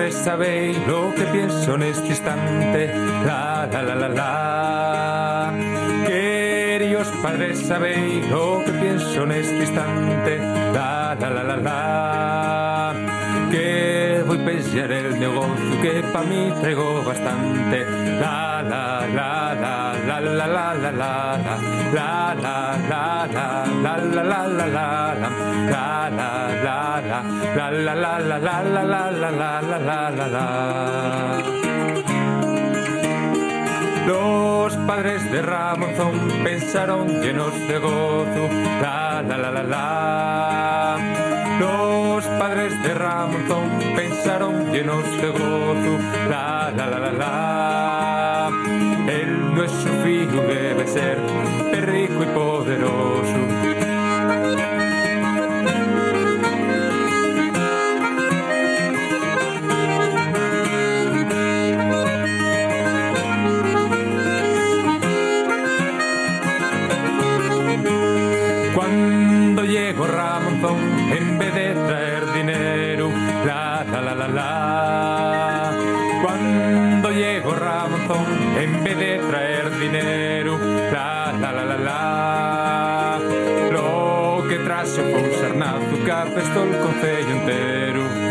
[0.05, 2.93] Padres, sabéis lo que pienso en este instante.
[3.25, 5.53] La, la, la, la, la.
[6.05, 10.37] Queridos padres, sabéis lo que pienso en este instante.
[10.37, 13.14] La, la, la, la, la.
[13.51, 17.85] Que voy a pensar el negocio que para mí traigo bastante.
[18.19, 21.55] La, la, la, la, la, la, la, la, la, la.
[21.93, 25.29] La, la, la, la, la, la, la, la, la, la.
[25.65, 26.29] La, la,
[26.63, 27.01] la,
[27.55, 30.45] la, la, la, la, la, la, la, la, la, la, la, la, la.
[34.07, 38.49] Los padres de Ramonzón pensaron llenos de gozo.
[38.81, 41.14] La, la, la, la, la.
[41.59, 45.97] Los padres de Ramonzón pensaron llenos de gozo.
[46.29, 48.49] La, la, la, la, la.
[49.07, 51.19] Él no es su hijo, debe ser
[51.71, 54.64] rico y poderoso.
[86.15, 88.23] Gira presto il conceglio intero.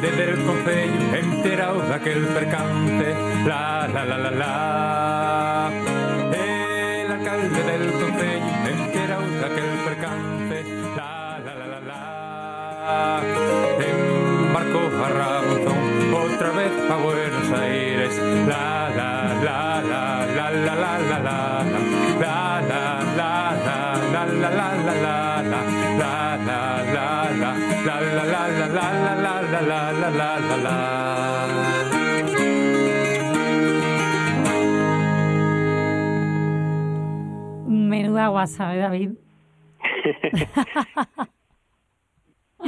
[0.00, 3.14] del concello enterado de aquel percance.
[3.44, 4.99] La la la la la.
[16.90, 18.18] A Buenos Aires.
[18.46, 21.38] La la la la la la la la la.
[22.20, 22.82] La la
[23.16, 25.60] la la la la la la la.
[26.00, 28.86] La la la la la la la la la la
[29.20, 30.78] la la la la la la
[37.66, 39.10] Menuda guasa, ¿eh, David?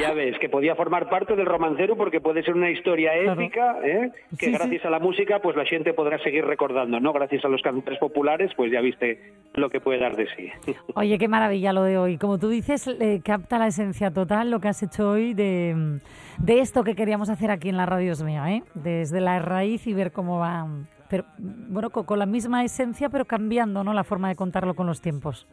[0.02, 4.10] Ya ves, que podía formar parte del romancero porque puede ser una historia épica, ¿eh?
[4.38, 4.52] que Sí, sí.
[4.52, 7.12] gracias a la música pues la gente podrá seguir recordando, ¿no?
[7.12, 9.20] Gracias a los cantantes populares pues ya viste
[9.54, 10.50] lo que puede dar de sí.
[10.94, 12.18] Oye, qué maravilla lo de hoy.
[12.18, 15.98] Como tú dices, eh, capta la esencia total lo que has hecho hoy de,
[16.38, 18.62] de esto que queríamos hacer aquí en la radio es mía, ¿eh?
[18.74, 20.66] Desde la raíz y ver cómo va.
[21.08, 23.92] Pero, bueno, co- con, la misma esencia, pero cambiando, ¿no?
[23.92, 25.46] La forma de contarlo con los tiempos.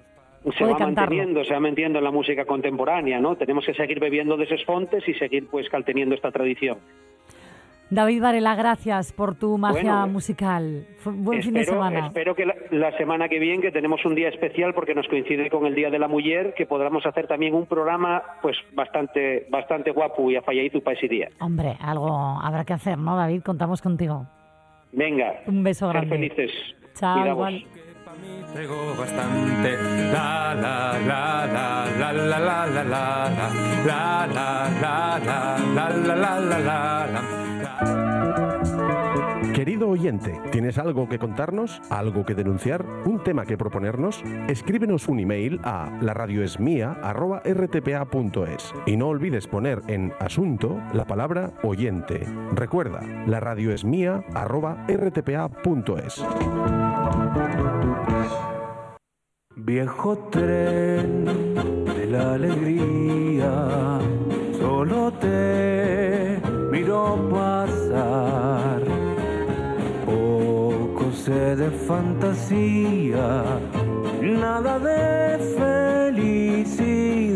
[0.57, 0.85] Se va cantarlo.
[1.15, 3.35] manteniendo, se va manteniendo en la música contemporánea, ¿no?
[3.35, 6.77] Tenemos que seguir bebiendo de esas fontes y seguir pues calteniendo esta tradición.
[7.91, 10.85] David Varela, gracias por tu magia Bueno, musical.
[11.05, 12.05] Buen fin de semana.
[12.05, 15.49] espero que la, la semana que viene, que tenemos un día especial porque nos coincide
[15.49, 19.89] con el Día de la Mujer, que podamos hacer también un programa pues bastante bastante
[19.89, 21.29] guapo y afalladizo para ese día.
[21.39, 23.41] Hombre, algo habrá que hacer, ¿no, David?
[23.41, 24.27] Contamos contigo.
[24.91, 26.15] Venga, Un beso ser grande.
[26.15, 26.51] felices.
[26.93, 27.49] Chao,
[39.53, 41.81] Querido oyente, ¿tienes algo que contarnos?
[41.89, 42.85] ¿Algo que denunciar?
[43.05, 44.23] ¿Un tema que proponernos?
[44.47, 52.25] Escríbenos un email a laradioesmia.rtpa.es y no olvides poner en asunto la palabra oyente.
[52.53, 53.41] Recuerda, la
[59.65, 61.25] Viejo tren
[61.85, 63.99] de la alegría,
[64.59, 66.39] solo te
[66.71, 68.89] miro pasar.
[71.29, 73.43] sé de fantasía,
[74.21, 75.37] nada de
[76.15, 77.29] felicidad.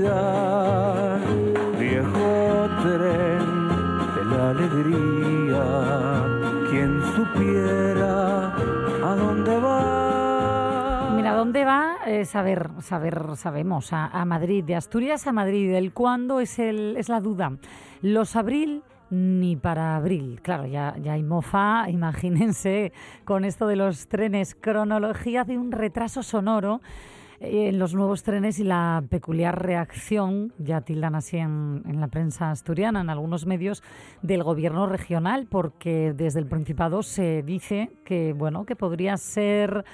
[11.54, 11.98] Dónde va?
[12.08, 13.94] Eh, saber, saber, sabemos.
[13.94, 15.72] A, Madrid, de Asturias a Madrid.
[15.76, 17.58] El cuándo es, el, es la duda.
[18.02, 20.40] Los abril ni para abril.
[20.42, 22.92] Claro, ya, ya hay mofa, imagínense,
[23.24, 24.56] con esto de los trenes.
[24.56, 26.82] Cronología de un retraso sonoro
[27.40, 32.08] eh, en los nuevos trenes y la peculiar reacción, ya tildan así en, en la
[32.08, 33.84] prensa asturiana, en algunos medios,
[34.24, 39.86] del gobierno regional, porque desde el Principado se dice que, bueno, que podría ser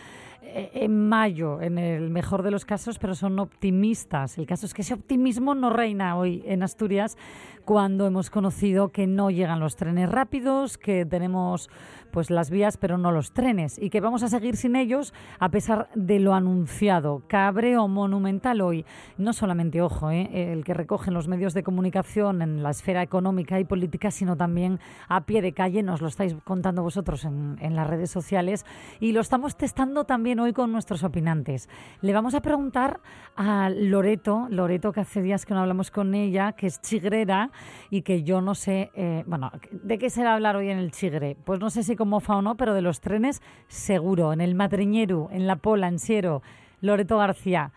[0.42, 4.38] en mayo, en el mejor de los casos, pero son optimistas.
[4.38, 7.18] El caso es que ese optimismo no reina hoy en Asturias
[7.66, 11.70] cuando hemos conocido que no llegan los trenes rápidos, que tenemos
[12.12, 15.50] pues las vías pero no los trenes y que vamos a seguir sin ellos a
[15.50, 17.24] pesar de lo anunciado.
[17.28, 18.86] Cabreo monumental hoy,
[19.18, 20.30] no solamente, ojo, ¿eh?
[20.52, 24.80] el que recogen los medios de comunicación en la esfera económica y política, sino también
[25.08, 28.66] a pie de calle, nos lo estáis contando vosotros en, en las redes sociales
[29.00, 31.70] y lo estamos testando también hoy con nuestros opinantes.
[32.02, 33.00] Le vamos a preguntar
[33.36, 37.52] a Loreto, Loreto que hace días que no hablamos con ella, que es chigrera
[37.90, 40.78] y que yo no sé, eh, bueno, ¿de qué se va a hablar hoy en
[40.78, 41.38] el chigre?
[41.44, 44.56] Pues no sé si con mofa o no, pero de los trenes seguro, en el
[44.56, 46.42] Madriñeru, en La Pola, en Siero.
[46.82, 47.72] Loreto García,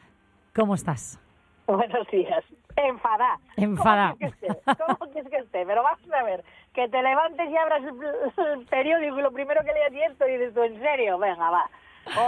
[0.55, 1.19] ¿cómo estás?
[1.67, 2.43] Buenos días.
[2.77, 3.39] Enfada.
[3.57, 4.15] Enfada.
[4.15, 4.63] ¿Cómo quieres que esté?
[4.87, 5.67] ¿Cómo quieres que esté?
[5.67, 9.61] Pero vamos a ver, que te levantes y abras el, el periódico y lo primero
[9.63, 11.19] que leas esto y dices tú, ¿en serio?
[11.19, 11.69] Venga, va.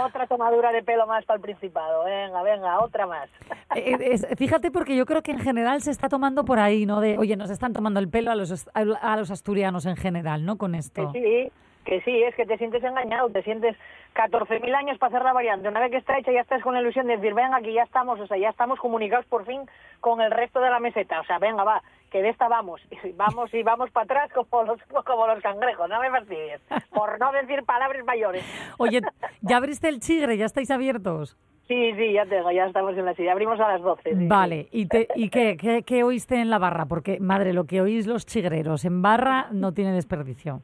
[0.05, 2.05] Otra tomadura de pelo más para el Principado.
[2.05, 3.29] Venga, venga, otra más.
[3.75, 7.01] Eh, es- fíjate porque yo creo que en general se está tomando por ahí, ¿no?
[7.01, 10.57] De, oye, nos están tomando el pelo a los, a los asturianos en general, ¿no?
[10.57, 11.11] Con esto.
[11.13, 11.51] sí,
[11.85, 13.77] que sí, es que te sientes engañado, te sientes
[14.15, 15.69] 14.000 años para hacer la variante.
[15.69, 17.83] Una vez que está hecha ya estás con la ilusión de decir, venga, aquí ya
[17.83, 19.61] estamos, o sea, ya estamos comunicados por fin
[19.99, 21.21] con el resto de la meseta.
[21.21, 22.81] O sea, venga, va, que de esta vamos.
[23.05, 26.59] Y vamos y vamos para atrás como los, como los cangrejos, no me fastidies.
[26.91, 28.43] Por no decir palabras mayores.
[28.79, 29.01] Oye,
[29.41, 30.37] ¿ya abriste el chigre?
[30.37, 31.37] ¿Ya estáis abiertos?
[31.67, 33.31] Sí, sí, ya tengo, ya estamos en la silla.
[33.31, 34.01] Abrimos a las 12.
[34.09, 34.27] sí, sí.
[34.27, 36.85] Vale, ¿y, te, y qué, qué, qué oíste en la barra?
[36.85, 40.61] Porque, madre, lo que oís los chigreros en barra no tiene desperdicio.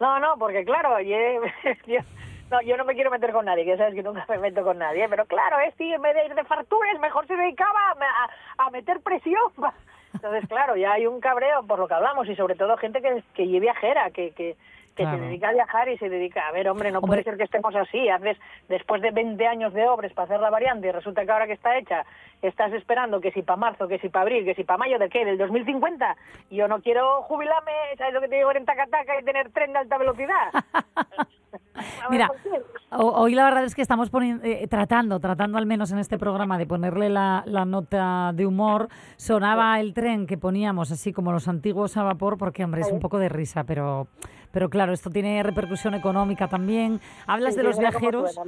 [0.00, 1.16] No, no, porque claro, yo,
[1.86, 2.00] yo-
[2.50, 4.78] no, yo no me quiero meter con nadie, que sabes que nunca me meto con
[4.78, 8.70] nadie, pero claro, este en vez de ir de farturas, mejor se dedicaba a, a-
[8.70, 9.52] meter presión.
[10.14, 13.22] Entonces, claro, ya hay un cabreo por lo que hablamos y sobre todo gente que,
[13.34, 14.56] que viajera, que, que,
[14.98, 15.18] que Claro.
[15.18, 17.08] se dedica a viajar y se dedica, a ver, hombre, no Hombre.
[17.08, 18.36] puede ser que estemos así, haces
[18.68, 21.52] después de 20 años de obras para hacer la variante y resulta que ahora que
[21.52, 22.04] está hecha
[22.42, 25.08] estás esperando que si para marzo, que si para abril, que si para mayo, ¿de
[25.08, 25.24] qué?
[25.24, 26.16] ¿Del 2050?
[26.50, 28.50] Yo no quiero jubilarme, ¿sabes lo que te digo?
[28.52, 30.50] En Tacataca y tener tren de alta velocidad.
[32.10, 32.30] Mira,
[32.90, 34.10] hoy la verdad es que estamos
[34.42, 38.88] eh, tratando, tratando al menos en este programa de ponerle la, la nota de humor.
[39.16, 43.00] Sonaba el tren que poníamos así como los antiguos a vapor, porque hombre, es un
[43.00, 44.08] poco de risa, pero,
[44.52, 47.00] pero claro, esto tiene repercusión económica también.
[47.26, 48.38] Hablas Sí, de los viajeros.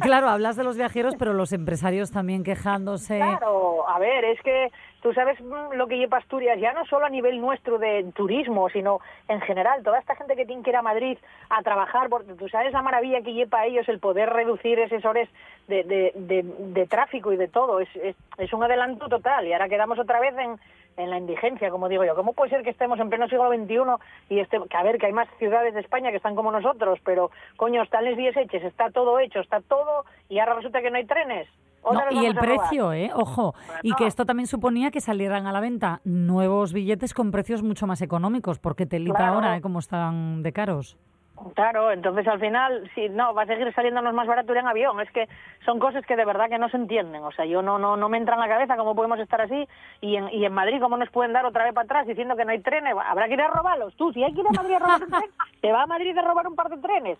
[0.00, 3.18] Claro, hablas de los viajeros, pero los empresarios también quejándose.
[3.18, 4.70] Claro, a ver, es que
[5.04, 8.70] tú sabes mm, lo que lleva Asturias, ya no solo a nivel nuestro de turismo,
[8.70, 11.18] sino en general, toda esta gente que tiene que ir a Madrid
[11.50, 15.04] a trabajar, porque tú sabes la maravilla que lleva a ellos el poder reducir esos
[15.04, 15.28] horas
[15.68, 19.52] de, de, de, de tráfico y de todo, es, es, es un adelanto total y
[19.52, 20.58] ahora quedamos otra vez en,
[20.96, 22.14] la indigencia, como digo yo.
[22.14, 25.06] ¿Cómo puede ser que estemos en pleno siglo XXI y este, que a ver, que
[25.06, 28.62] hay más ciudades de España que están como nosotros, pero coño, están les vías hechas,
[28.62, 31.48] está todo hecho, está todo y ahora resulta que no hay trenes?
[31.84, 33.10] No, Otra y el precio, ¿eh?
[33.14, 33.54] Ojo.
[33.82, 37.86] Y que esto también suponía que salieran a la venta nuevos billetes con precios mucho
[37.86, 39.34] más económicos, porque telita Claro.
[39.34, 39.60] ahora, ¿eh?
[39.60, 40.96] Como están de caros.
[41.54, 45.00] Claro, entonces al final, sí, no, va a seguir saliéndonos más barato ir en avión.
[45.00, 45.28] Es que
[45.64, 47.22] son cosas que de verdad que no se entienden.
[47.24, 49.68] O sea, yo no, no, no me entra en la cabeza cómo podemos estar así
[50.00, 52.44] y en, y en Madrid cómo nos pueden dar otra vez para atrás diciendo que
[52.44, 52.94] no hay trenes.
[53.04, 53.94] Habrá que ir a robarlos.
[53.96, 56.16] Tú, si hay que ir a Madrid a robar un tren, te va a Madrid
[56.16, 57.18] a robar un par de trenes.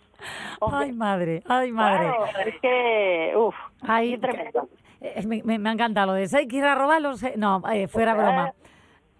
[0.61, 2.07] Ay, madre, ay, madre.
[2.07, 4.69] Claro, es que, uff, Ay, tremendo.
[5.01, 7.21] Eh, Me, me, me encanta lo de "Si hay que ir a robarlos.
[7.21, 7.33] eh".
[7.35, 8.51] No, eh, fuera broma.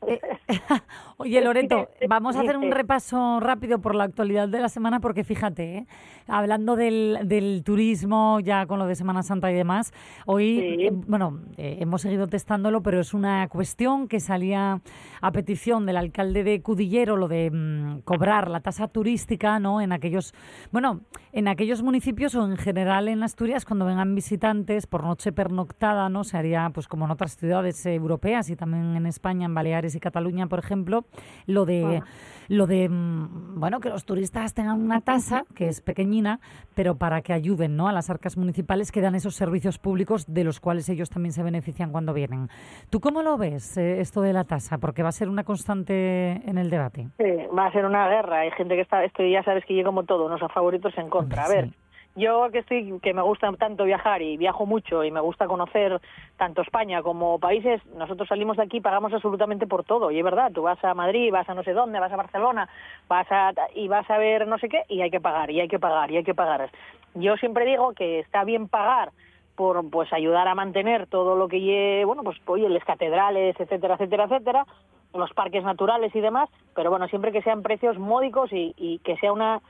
[0.07, 0.19] Eh,
[1.17, 5.23] Oye, Loreto, vamos a hacer un repaso rápido por la actualidad de la semana porque
[5.23, 5.87] fíjate, ¿eh?
[6.27, 9.93] hablando del, del turismo, ya con lo de Semana Santa y demás,
[10.25, 10.83] hoy, Sí.
[10.87, 14.81] eh, bueno, eh, hemos seguido testándolo, pero es una cuestión que salía
[15.21, 19.79] a petición del alcalde de Cudillero, lo de mm, cobrar la tasa turística, ¿no?
[19.79, 20.33] En aquellos,
[20.73, 20.99] bueno,
[21.31, 26.25] en aquellos municipios o en general en Asturias, cuando vengan visitantes por noche pernoctada, ¿no?
[26.25, 30.01] Se haría, pues como en otras ciudades europeas y también en España, en Baleares y
[30.01, 31.04] Cataluña, por ejemplo,
[31.45, 32.01] lo de
[32.47, 36.39] lo de mm, bueno que los turistas tengan una tasa que es pequeñina,
[36.75, 37.87] pero para que ayuden ¿no?
[37.87, 41.43] a las arcas municipales que dan esos servicios públicos de los cuales ellos también se
[41.43, 42.49] benefician cuando vienen.
[42.89, 44.77] ¿Tú cómo lo ves eh, esto de la tasa?
[44.77, 47.07] Porque va a ser una constante en el debate.
[47.17, 48.41] Sí, va a ser una guerra.
[48.41, 51.09] Hay gente que está, esto ya sabes que yo como todo, unos a favoritos en
[51.09, 51.45] contra.
[51.45, 51.69] A ver,
[52.15, 55.99] yo que estoy, que me gusta tanto viajar y viajo mucho y me gusta conocer
[56.37, 60.11] tanto España como países, nosotros salimos de aquí pagamos absolutamente por todo.
[60.11, 62.69] Y es verdad, tú vas a Madrid, vas a no sé dónde, vas a Barcelona,
[63.09, 65.67] vas a y vas a ver no sé qué y hay que pagar y hay
[65.67, 66.69] que pagar y hay que pagar.
[67.15, 69.11] Yo siempre digo que está bien pagar
[69.55, 74.25] por pues ayudar a mantener todo lo que bueno, pues oye, las catedrales, etcétera, etcétera,
[74.25, 74.65] etcétera,
[75.13, 79.15] los parques naturales y demás, pero bueno, siempre que sean precios módicos y, y que
[79.17, 79.61] sea una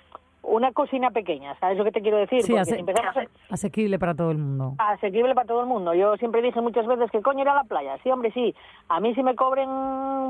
[0.48, 2.42] una cocina pequeña, ¿sabes lo que te quiero decir?
[2.44, 4.74] Sí, ase- si empezamos a- asequible para todo el mundo.
[4.78, 5.94] asequible para todo el mundo.
[5.94, 7.98] Yo siempre dije muchas veces que coño ir a la playa.
[8.04, 8.56] Sí, hombre, sí.
[8.90, 9.70] A mí si me cobren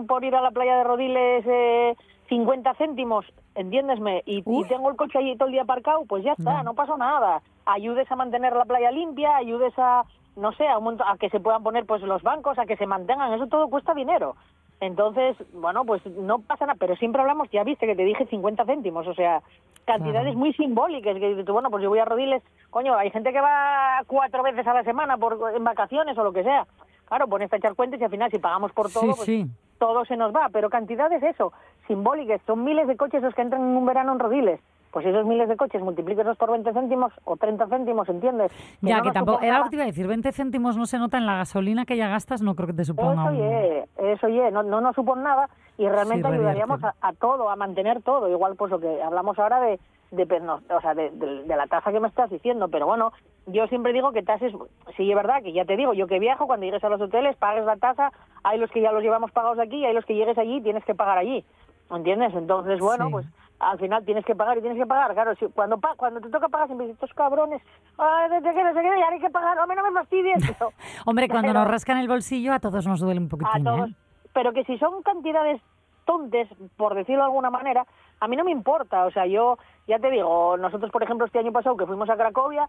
[0.07, 1.95] por ir a la playa de Rodiles eh,
[2.29, 6.31] 50 céntimos, entiéndesme, y, y tengo el coche allí todo el día aparcado, pues ya
[6.33, 7.41] está, no pasa nada.
[7.65, 10.03] Ayudes a mantener la playa limpia, ayudes a,
[10.35, 12.87] no sé, a, un a que se puedan poner pues los bancos, a que se
[12.87, 14.35] mantengan, eso todo cuesta dinero.
[14.81, 18.65] Entonces, bueno, pues no pasa nada, pero siempre hablamos, ya viste que te dije 50
[18.65, 19.41] céntimos, o sea,
[19.85, 20.39] cantidades Claro.
[20.39, 24.01] muy simbólicas, que dices bueno, pues yo voy a Rodiles, coño, hay gente que va
[24.07, 26.65] cuatro veces a la semana por en vacaciones o lo que sea.
[27.05, 29.45] Claro, pones a echar cuentas y al final si pagamos por todo, Sí, pues sí.
[29.77, 31.53] todo se nos va, pero cantidades eso,
[31.87, 34.59] simbólicas, son miles de coches los que entran en un verano en Rodiles.
[34.95, 38.49] Pues esos miles de coches, multiplíquenos por 20 céntimos o 30 céntimos, ¿entiendes?
[38.79, 40.97] Ya, no que tampoco, era lo que te iba a decir, 20 céntimos no se
[40.97, 44.27] nota en la gasolina que ya gastas, no creo que te suponga Eso ye, eso
[44.29, 48.01] ye, no, no nos supone nada y realmente Sí, ayudaríamos a, a todo, a mantener
[48.03, 48.29] todo.
[48.29, 49.81] Igual pues lo que hablamos ahora de,
[50.11, 53.11] de, no, o sea, de, de- de la tasa que me estás diciendo, pero bueno,
[53.47, 54.53] yo siempre digo que tasas,
[54.95, 57.35] sí es verdad que ya te digo, yo que viajo, cuando llegues a los hoteles
[57.35, 58.13] pagues la tasa,
[58.45, 60.61] hay los que ya los llevamos pagados aquí y hay los que llegues allí y
[60.61, 61.43] tienes que pagar allí,
[61.91, 62.33] ¿entiendes?
[62.33, 63.11] Entonces, bueno, Sí.
[63.11, 63.25] pues
[63.59, 66.29] al final tienes que pagar y tienes que pagar, claro, si, cuando pa- cuando te
[66.29, 67.61] toca pagar siempre dices, estos cabrones,
[67.97, 70.43] ay, desde que, desde que, ya hay que pagar, a mí no me fastidies.
[70.59, 70.71] Pero-
[71.05, 73.89] Hombre, cuando pero- nos rascan el bolsillo a todos nos duele un a poquitín, todos.
[73.89, 73.93] ¿eh?
[74.33, 75.61] Pero que si son cantidades
[76.05, 76.47] tontes,
[76.77, 77.85] por decirlo de alguna manera,
[78.19, 79.05] a mí no me importa.
[79.05, 82.15] O sea, yo, ya te digo, nosotros, por ejemplo, este año pasado que fuimos a
[82.17, 82.67] Cracovia,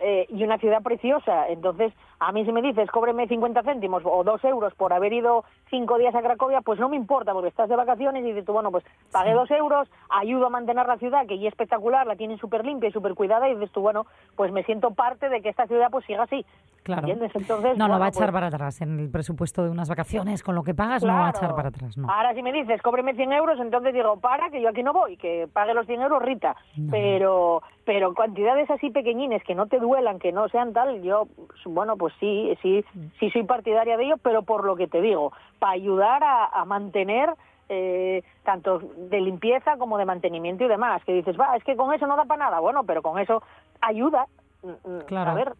[0.00, 4.24] eh, y una ciudad preciosa, entonces a mí si me dices cóbreme 50 céntimos o
[4.24, 7.68] 2 euros por haber ido 5 días a Cracovia, pues no me importa, porque estás
[7.68, 11.26] de vacaciones y dices tú, bueno, pues pagué 2 euros, ayudo a mantener la ciudad,
[11.26, 14.06] que ya es espectacular, la tienen súper limpia y súper cuidada, y dices tú, bueno,
[14.36, 16.44] pues me siento parte de que esta ciudad pues siga así.
[16.88, 17.06] Claro.
[17.06, 17.36] ¿Entiendes?
[17.36, 18.80] Entonces, No, no bueno, va a echar pues- para atrás.
[18.80, 21.56] En el presupuesto de unas vacaciones, con lo que pagas, no va a echar Claro.
[21.56, 22.10] para atrás, no.
[22.10, 25.18] Ahora si me dices, cóbreme 100 euros, entonces digo, para, que yo aquí no voy,
[25.18, 26.56] que pague los 100 euros Rita.
[26.90, 31.26] Pero pero cantidades así pequeñines que no te duelan, que no sean tal, yo,
[31.64, 32.84] bueno, pues sí, sí,
[33.18, 36.64] sí soy partidaria de ello, pero por lo que te digo, para ayudar a, a
[36.66, 37.30] mantener
[37.70, 41.92] eh, tanto de limpieza como de mantenimiento y demás, que dices, va, es que con
[41.94, 43.42] eso no da para nada, bueno, pero con eso
[43.80, 44.26] ayuda,
[44.62, 45.30] mm, mm, Claro.
[45.30, 45.52] a ver,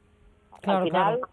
[0.63, 1.33] Claro, al final, claro.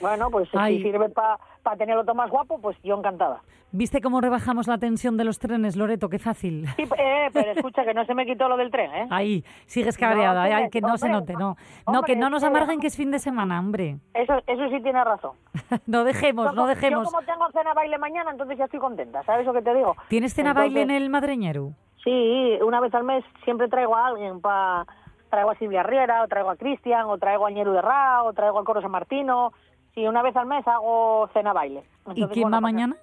[0.00, 0.78] bueno, pues Ay.
[0.78, 1.38] si sirve para
[1.78, 3.42] tenerlo todo más guapo, pues yo encantada.
[3.72, 6.08] ¿Viste cómo rebajamos la tensión de los trenes, Loreto?
[6.08, 6.66] Qué fácil.
[6.76, 9.06] Sí, eh, pero escucha que no se me quitó lo del tren, ¿eh?
[9.10, 10.48] Ahí, sigues cabreada.
[10.48, 11.56] No, Ay, que no se note, no.
[11.86, 13.98] No, que no nos amarguen que es fin de semana, hombre.
[14.12, 15.32] Eso, eso sí tiene razón.
[15.86, 17.04] No dejemos, Yo no dejemos.
[17.04, 19.96] Yo como tengo cena baile mañana, entonces ya estoy contenta, ¿sabes lo que te digo?
[20.08, 21.72] ¿Tienes cena Entonces, baile en el madreñero?
[22.02, 24.86] Sí, una vez al mes siempre traigo a alguien para...
[25.30, 28.32] Traigo a Silvia Riera, o traigo a Cristian, o traigo a Ñeru de Ra, o
[28.32, 29.52] traigo al Coro San Martino.
[29.94, 31.82] Sí, una vez al mes hago cena baile.
[32.14, 32.96] ¿Y quién bueno, va pues, mañana?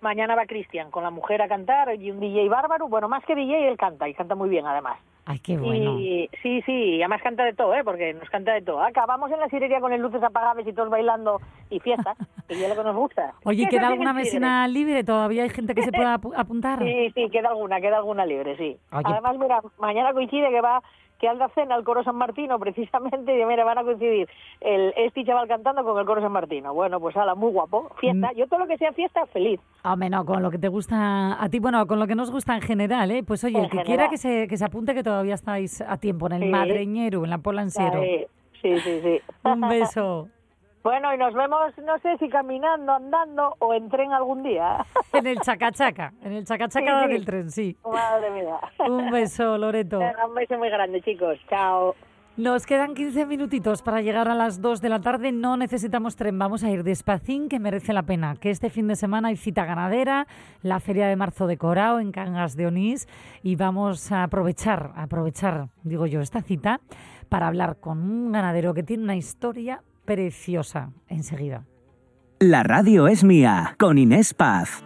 [0.00, 2.86] Mañana va Cristian con la mujer a cantar y un DJ bárbaro.
[2.88, 4.98] Bueno, más que DJ, él canta y canta muy bien además.
[5.28, 5.98] Ay, qué bueno.
[5.98, 7.82] Y sí, sí, y además canta de todo, ¿eh?
[7.82, 8.80] Porque nos canta de todo.
[8.80, 12.14] Acabamos en la sirería con las luces apagadas y todos bailando y fiesta,
[12.46, 13.32] que es lo que nos gusta.
[13.44, 15.02] Oye, ¿Qué ¿queda alguna mesina libre?
[15.02, 16.78] ¿Todavía hay gente que se pueda apu- apuntar?
[16.84, 18.76] Sí, sí, queda alguna, queda alguna libre, sí.
[18.92, 19.02] Oye.
[19.04, 20.80] Además, mira, mañana coincide que va
[21.18, 24.28] que anda cena el coro San Martino precisamente y mira, van a coincidir
[24.60, 26.74] el este chaval cantando con el coro San Martino.
[26.74, 27.90] Bueno, pues ala, muy guapo.
[28.00, 28.36] Fiesta, Mm.
[28.36, 29.60] yo todo lo que sea fiesta, feliz.
[29.84, 32.54] Hombre, no, con lo que te gusta a ti, bueno, con lo que nos gusta
[32.54, 33.22] en general, ¿eh?
[33.22, 33.86] Pues oye, En el que general.
[33.96, 36.48] quiera que se, que se apunte que todavía estáis a tiempo en el Sí.
[36.48, 38.00] madreñero, en la Polansero.
[38.62, 39.00] Sí, sí.
[39.02, 39.20] sí.
[39.44, 40.28] Un beso.
[40.86, 44.86] Bueno, y nos vemos, no sé si caminando, andando o en tren algún día.
[45.12, 47.12] En el chacachaca, en el chacachaca Sí, sí.
[47.12, 47.76] del tren, sí.
[47.84, 48.60] Madre mía.
[48.88, 49.98] Un beso, Loreto.
[49.98, 51.40] Un beso muy grande, chicos.
[51.50, 51.96] Chao.
[52.36, 55.32] Nos quedan 15 minutitos para llegar a las 2 de la tarde.
[55.32, 58.36] No necesitamos tren, vamos a ir despacín, que merece la pena.
[58.40, 60.28] Que este fin de semana hay cita ganadera,
[60.62, 63.08] la Feria de Marzo de Corao en Cangas de Onís
[63.42, 66.78] y vamos a aprovechar, aprovechar, digo yo, esta cita
[67.28, 71.66] para hablar con un ganadero que tiene una historia preciosa enseguida.
[72.38, 74.84] La radio es mía, con Inés Paz.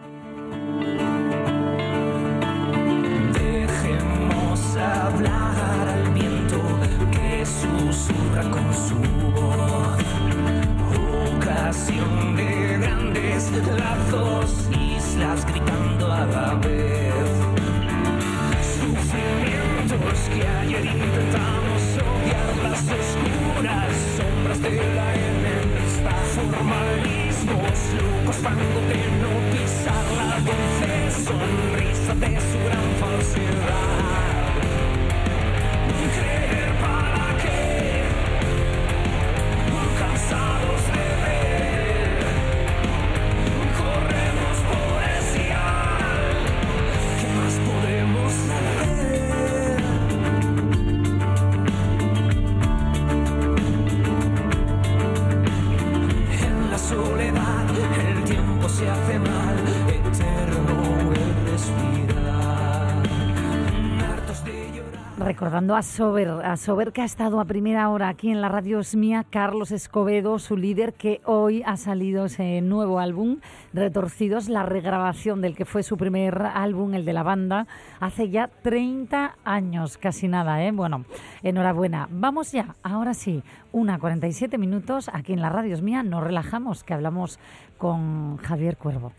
[65.61, 68.97] A Sober, a Sober que ha estado a primera hora aquí en la radio es
[68.97, 73.41] mía, Carlos Escobedo, su líder, que hoy ha salido ese nuevo álbum,
[73.75, 77.67] Retorcidos, la regrabación del que fue su primer álbum, el de la banda,
[78.01, 80.73] hace ya 30 años, casi nada, ¿eh?
[80.73, 81.05] Bueno,
[81.43, 82.09] enhorabuena.
[82.11, 86.85] Vamos ya, ahora sí, una 47 minutos, aquí en la radio es mía, nos relajamos,
[86.85, 87.39] que hablamos
[87.77, 89.13] con Javier Cuervo.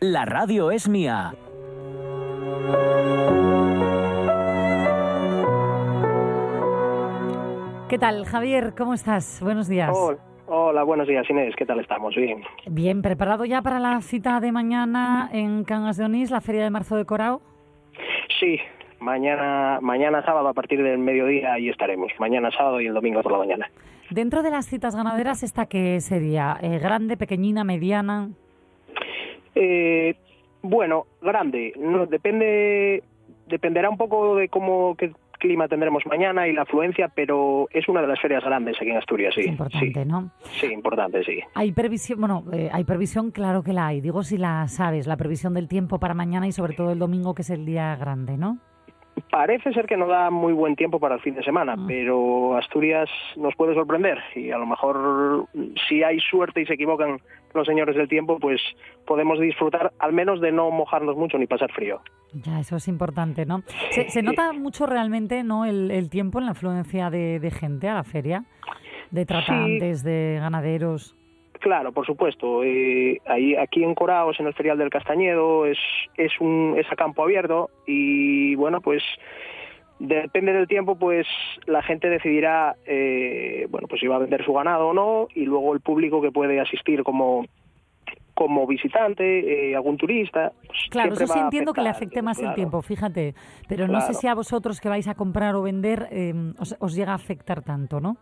[0.00, 1.34] La radio es mía.
[7.94, 8.74] ¿Qué tal, Javier?
[8.76, 9.38] ¿Cómo estás?
[9.40, 9.92] Buenos días.
[9.96, 10.18] Hola,
[10.48, 12.12] hola, buenos días Inés, ¿qué tal estamos?
[12.16, 12.42] Bien.
[12.66, 16.70] Bien, ¿preparado ya para la cita de mañana en Cangas de Onís, la Feria de
[16.70, 17.40] Marzo de Corao?
[18.40, 18.58] Sí,
[18.98, 22.10] mañana, mañana sábado a partir del mediodía ahí estaremos.
[22.18, 23.70] Mañana sábado y el domingo por la mañana.
[24.10, 26.58] Dentro de las citas ganaderas, ¿esta qué sería?
[26.62, 28.30] Eh, ¿Grande, pequeñina, mediana?
[29.54, 30.16] Eh,
[30.62, 33.04] bueno, grande, no depende,
[33.46, 35.12] dependerá un poco de cómo qué
[35.44, 38.96] clima tendremos mañana y la afluencia, pero es una de las ferias grandes aquí en
[38.96, 39.42] Asturias, sí.
[39.42, 40.08] Importante, sí.
[40.08, 40.30] ¿no?
[40.40, 41.38] Sí, importante, sí.
[41.54, 44.00] Hay previsión, bueno, eh, hay previsión, claro que la hay.
[44.00, 47.34] Digo si la sabes, la previsión del tiempo para mañana y sobre todo el domingo,
[47.34, 48.56] que es el día grande, ¿no?
[49.30, 53.10] Parece ser que no da muy buen tiempo para el fin de semana, pero Asturias
[53.36, 55.46] nos puede sorprender y a lo mejor
[55.86, 57.18] si hay suerte y se equivocan
[57.54, 58.60] los señores del tiempo, pues
[59.06, 62.00] podemos disfrutar al menos de no mojarnos mucho ni pasar frío.
[62.32, 63.62] Ya, eso es importante, ¿no?
[63.90, 65.64] Se, se nota mucho realmente, ¿no?
[65.64, 68.44] El, el tiempo en la afluencia de, de gente a la feria,
[69.10, 71.14] de tratantes, de ganaderos.
[71.60, 72.62] Claro, por supuesto.
[72.64, 75.78] Eh, ahí, aquí en Coraos, en el ferial del Castañedo, es,
[76.16, 79.02] es, un, es a campo abierto y bueno, pues
[79.98, 81.26] depende del tiempo, pues
[81.66, 85.44] la gente decidirá, eh, bueno, pues si va a vender su ganado o no y
[85.44, 87.44] luego el público que puede asistir como
[88.34, 90.50] como visitante, eh, algún turista.
[90.66, 93.32] pues, Claro, eso sí entiendo que le afecte más el tiempo, fíjate.
[93.68, 96.96] Pero no sé si a vosotros que vais a comprar o vender eh, os, os
[96.96, 98.16] llega a afectar tanto, ¿no?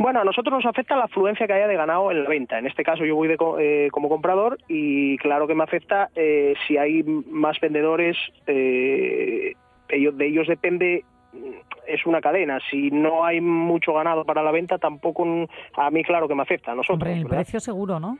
[0.00, 2.58] Bueno, a nosotros nos afecta la afluencia que haya de ganado en la venta.
[2.58, 6.54] En este caso yo voy de eh, como comprador y claro que me afecta eh,
[6.66, 9.52] si hay más vendedores, eh,
[9.90, 11.38] ellos, de ellos depende, mm,
[11.86, 12.58] es una cadena.
[12.70, 15.24] Si no hay mucho ganado para la venta, tampoco
[15.74, 16.96] a mí claro que me afecta, a nosotros.
[16.96, 17.38] Hombre, el ¿verdad?
[17.38, 18.18] precio seguro, ¿no?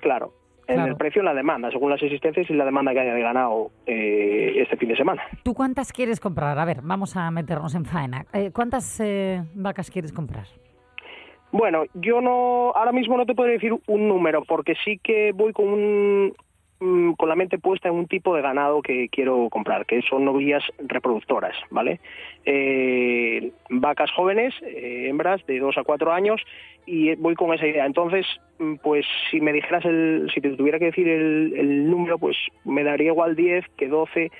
[0.00, 0.32] Claro.
[0.66, 3.22] En el precio y la demanda, según las existencias y la demanda que haya de
[3.22, 5.20] ganado eh, este fin de semana.
[5.42, 6.56] ¿Tú cuántas quieres comprar?
[6.56, 8.24] A ver, vamos a meternos en faena.
[8.32, 10.46] Eh, ¿Cuántas eh, vacas quieres comprar?
[11.52, 15.52] Bueno, yo no, ahora mismo no te puedo decir un número, porque sí que voy
[15.52, 16.34] con un,
[16.80, 20.24] mm, con la mente puesta en un tipo de ganado que quiero comprar, que son
[20.24, 22.00] novillas reproductoras, ¿vale?
[22.44, 26.40] Eh, vacas jóvenes, eh, hembras de dos a cuatro años,
[26.86, 27.86] y voy con esa idea.
[27.86, 28.26] Entonces,
[28.58, 32.36] mm, pues si me dijeras el, si te tuviera que decir el, el número, pues
[32.64, 34.30] me daría igual 10 que 12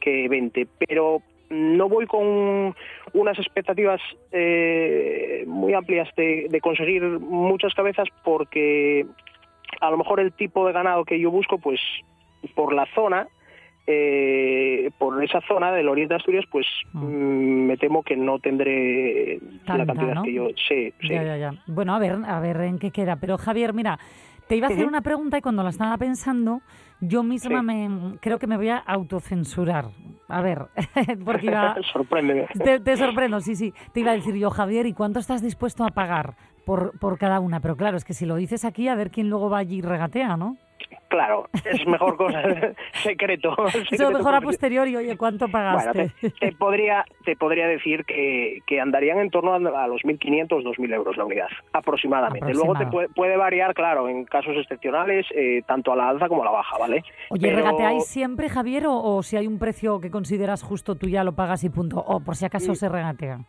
[0.00, 2.74] que 20, pero no voy con
[3.12, 4.00] unas expectativas
[4.32, 9.06] eh, muy amplias de, de conseguir muchas cabezas porque
[9.80, 11.80] a lo mejor el tipo de ganado que yo busco, pues
[12.54, 13.28] por la zona,
[13.86, 19.38] eh, por esa zona del oriente de Asturias, pues mm, me temo que no tendré
[19.38, 20.22] la Tanta, cantidad ¿no?
[20.22, 21.08] que yo sí, sí.
[21.08, 21.52] Ya, ya, ya.
[21.66, 23.16] Bueno, a ver, a ver en qué queda.
[23.16, 23.98] Pero Javier, mira,
[24.48, 26.62] te iba a hacer una pregunta y cuando la estaba pensando,
[27.00, 27.64] yo misma Sí.
[27.66, 29.86] me creo que me voy a autocensurar.
[30.28, 30.66] A ver,
[31.24, 31.76] porque iba...
[31.92, 32.46] Sorpréndeme.
[32.62, 33.72] Te, te sorprendo, sí, sí.
[33.92, 36.34] Te iba a decir yo, Javier, ¿y cuánto estás dispuesto a pagar
[36.66, 37.60] por, por cada una?
[37.60, 39.82] Pero claro, es que si lo dices aquí, a ver quién luego va allí y
[39.82, 40.56] regatea, ¿no?
[41.08, 42.42] Claro, es mejor cosa
[43.02, 43.54] secreto.
[43.88, 46.10] Secreto mejor a posteriori, oye, ¿cuánto Bueno, pagaste?
[46.20, 50.94] te, te podría te podría decir que, que andarían en torno a, los 1.500, 2.000
[50.94, 52.52] euros la unidad, aproximadamente.
[52.52, 56.42] Luego te puede, puede variar, claro, en casos excepcionales, eh, tanto a la alza como
[56.42, 57.02] a la baja, ¿vale?
[57.30, 61.08] Oye, Pero- ¿regateáis siempre, Javier, o, o si hay un precio que consideras justo tú
[61.08, 61.98] ya lo pagas y punto?
[62.04, 63.40] O por si acaso se regatea.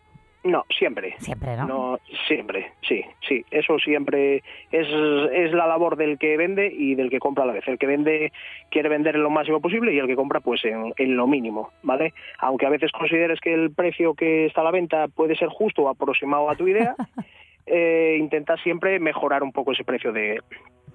[0.52, 1.16] No, siempre.
[1.20, 1.68] Siempre, ¿no?
[1.68, 3.44] No, siempre, sí, sí.
[3.52, 4.38] Eso siempre
[4.72, 4.88] es,
[5.34, 7.68] es la labor del que vende y del que compra a la vez.
[7.68, 8.32] El que vende
[8.70, 11.72] quiere vender en lo máximo posible y el que compra pues en, en lo mínimo,
[11.84, 12.14] ¿vale?
[12.40, 15.84] Aunque a veces consideres que el precio que está a la venta puede ser justo
[15.84, 16.96] o aproximado a tu idea,
[17.66, 20.42] eh, intenta siempre mejorar un poco ese precio de,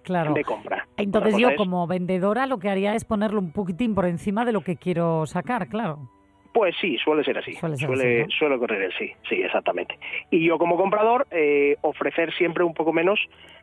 [0.02, 0.34] Claro.
[0.34, 0.86] de compra.
[0.96, 4.52] Entonces yo es- como vendedora lo que haría es ponerlo un poquitín por encima de
[4.52, 6.08] lo que quiero sacar, claro.
[6.52, 7.54] Pues sí, suele ser así.
[7.54, 9.98] Suele Suele, así, suele correr así, sí, exactamente.
[10.30, 13.18] Y yo como comprador, eh, ofrecer siempre un poco menos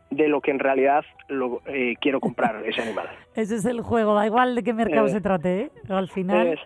[0.10, 3.08] de lo que en realidad lo, eh, quiero comprar ese animal.
[3.36, 5.72] Ese es el juego, da igual de qué mercado Eh, se trate, ¿eh?
[5.90, 6.60] Al final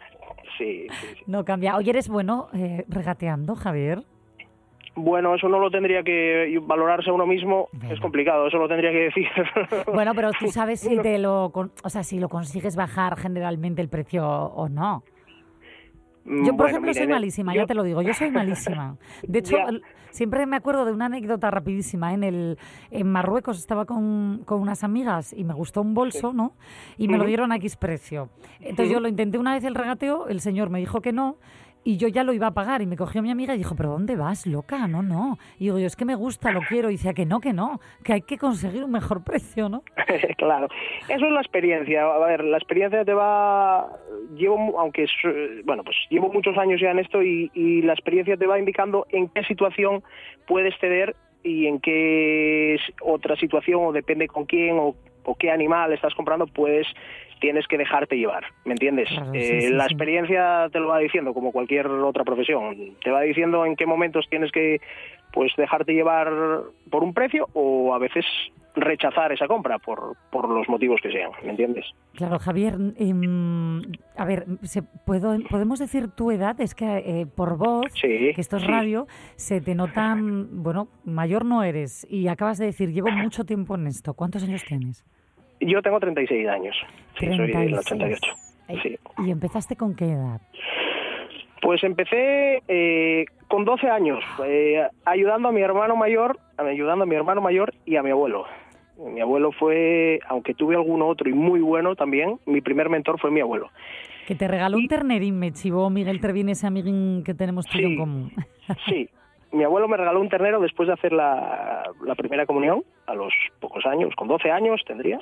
[0.57, 1.23] sí, sí, sí.
[1.27, 1.75] no cambia.
[1.75, 4.03] Oye, eres bueno eh, regateando, Javier.
[4.95, 9.03] Bueno, eso no lo tendría que valorarse uno mismo, es complicado, eso lo tendría que
[9.05, 9.27] decir.
[9.93, 13.89] Bueno, pero tú sabes si te lo, o sea, si lo consigues bajar generalmente el
[13.89, 15.03] precio o no.
[16.25, 18.31] Yo, por Mm, Bueno, ejemplo, soy malísima, yo- ya te lo digo, yo soy
[18.79, 18.95] malísima.
[19.27, 19.57] De hecho,
[20.11, 22.13] siempre me acuerdo de una anécdota rapidísima.
[22.13, 22.57] En el
[22.91, 26.53] en Marruecos estaba con, con unas amigas y me gustó un bolso, ¿no?
[26.97, 28.29] Y me lo dieron a X precio.
[28.61, 31.35] Entonces yo lo intenté una vez el regateo, el señor me dijo que no.
[31.85, 33.89] Y yo ya lo iba a pagar y me cogió mi amiga y dijo, ¿pero
[33.89, 34.87] dónde vas, loca?
[34.87, 35.37] No, no.
[35.59, 36.89] Y digo, yo es que me gusta, lo quiero.
[36.89, 39.83] Y decía que no, que no, que hay que conseguir un mejor precio, ¿no?
[40.37, 40.67] claro,
[41.09, 42.05] eso es la experiencia.
[42.05, 43.89] A ver, la experiencia te va.
[44.35, 45.05] Llevo, aunque
[45.65, 49.05] bueno, pues llevo muchos años ya en esto y, y la experiencia te va indicando
[49.09, 50.03] en qué situación
[50.47, 54.95] puedes ceder y en qué otra situación o depende con quién o,
[55.25, 56.87] o qué animal estás comprando, pues
[57.39, 59.09] tienes que dejarte llevar, ¿me entiendes?
[59.09, 59.93] Claro, sí, Eh, sí, la sí.
[59.93, 64.27] experiencia te lo va diciendo como cualquier otra profesión, te va diciendo en qué momentos
[64.29, 64.79] tienes que
[65.33, 66.31] pues dejarte llevar
[66.89, 68.23] por un precio o a veces
[68.75, 71.85] rechazar esa compra por, por los motivos que sean, ¿me entiendes?
[72.15, 73.81] Claro, Javier, em,
[74.17, 76.59] a ver, ¿se, puedo, ¿podemos decir tu edad?
[76.59, 78.67] Es que eh, por voz, Sí, que esto es sí.
[78.69, 79.05] radio,
[79.35, 83.87] se te nota, bueno, mayor no eres y acabas de decir, llevo mucho tiempo en
[83.87, 84.13] esto.
[84.13, 85.05] ¿Cuántos años tienes?
[85.59, 86.75] Yo tengo 36 años,
[87.19, 87.79] sí, soy del 36.
[87.79, 88.21] 88.
[88.81, 88.97] Sí.
[89.25, 90.41] ¿Y empezaste con qué edad?
[91.61, 97.15] Pues empecé eh, con 12 años, eh, ayudando a mi hermano mayor, ayudando a mi
[97.15, 98.45] hermano mayor y a mi abuelo.
[98.97, 103.31] Mi abuelo fue, aunque tuve alguno otro y muy bueno también, mi primer mentor fue
[103.31, 103.69] mi abuelo.
[104.27, 107.89] Que te regaló un ternerín, me chivó Miguel Trevín, ese amiguín que tenemos tú en
[107.89, 107.97] Sí.
[107.97, 108.31] común.
[108.87, 109.09] Sí,
[109.51, 113.33] mi abuelo me regaló un ternero después de hacer la, la primera comunión, a los
[113.59, 115.19] pocos años, con 12 años tendría,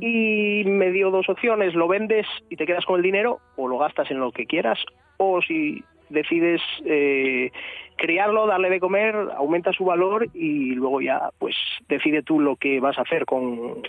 [0.00, 3.78] y me dio dos opciones, lo vendes y te quedas con el dinero o lo
[3.78, 4.78] gastas en lo que quieras,
[5.16, 7.50] o si decides eh,
[7.96, 11.56] criarlo, darle de comer, aumenta su valor y luego ya pues
[11.88, 13.82] decide tú lo que vas a hacer con,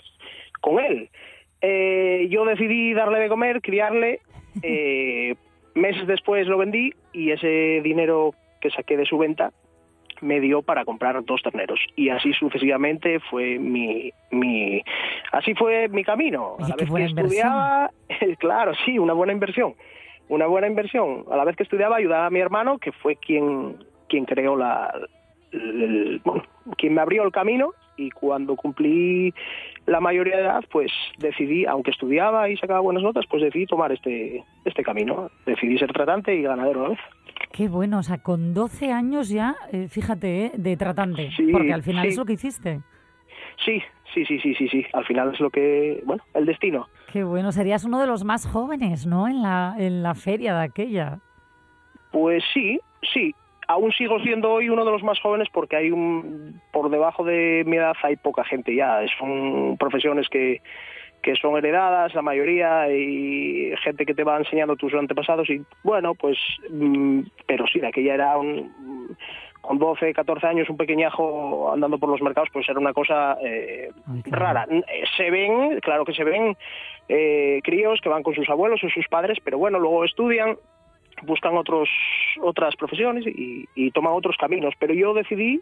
[0.60, 1.10] con él.
[1.60, 4.20] Eh, yo decidí darle de comer, criarle,
[4.62, 5.34] eh,
[5.74, 9.52] meses después lo vendí y ese dinero que saqué de su venta
[10.20, 11.78] me dio para comprar dos terneros.
[11.94, 14.82] Y así sucesivamente fue mi, mi
[15.30, 16.56] así fue mi camino.
[16.58, 17.90] A la vez que estudiaba
[18.38, 19.74] claro sí una buena inversión
[20.28, 23.76] una buena inversión a la vez que estudiaba ayudaba a mi hermano que fue quien
[24.08, 24.92] quien creó la
[25.52, 26.42] el- bueno,
[26.76, 29.32] quien me abrió el camino y cuando cumplí
[29.86, 33.90] la mayoría de edad pues decidí aunque estudiaba y sacaba buenas notas pues decidí tomar
[33.92, 36.98] este este camino decidí ser tratante y ganadero a la vez
[37.52, 41.72] Qué bueno, o sea, con 12 años ya, eh, fíjate, eh, de tratante, Sí, porque
[41.72, 42.08] al final sí.
[42.08, 42.80] es lo que hiciste.
[43.64, 43.80] Sí,
[44.24, 44.86] sí, sí, sí, sí, sí.
[44.92, 46.88] Al final es lo que, bueno, el destino.
[47.12, 49.28] Qué bueno, serías uno de los más jóvenes, ¿no?
[49.28, 51.18] En la, en la feria de aquella.
[52.12, 52.80] Pues sí,
[53.12, 53.34] sí.
[53.66, 57.64] Aún sigo siendo hoy uno de los más jóvenes porque hay un, por debajo de
[57.66, 59.00] mi edad hay poca gente ya.
[59.18, 60.62] Son profesiones que,
[61.22, 65.50] que son heredadas, la mayoría, y gente que te va enseñando tus antepasados.
[65.50, 66.38] Y bueno, pues,
[66.70, 69.16] mm, pero sí, de aquella era un,
[69.68, 73.90] con 12, 14 años, un pequeñajo andando por los mercados, pues era una cosa eh,
[74.24, 74.66] rara.
[74.70, 76.56] Eh, Se ven, claro que se ven
[77.06, 80.56] eh, críos que van con sus abuelos o sus padres, pero bueno, luego estudian,
[81.24, 81.86] buscan otros
[82.40, 84.72] otras profesiones y, y toman otros caminos.
[84.78, 85.60] Pero yo decidí,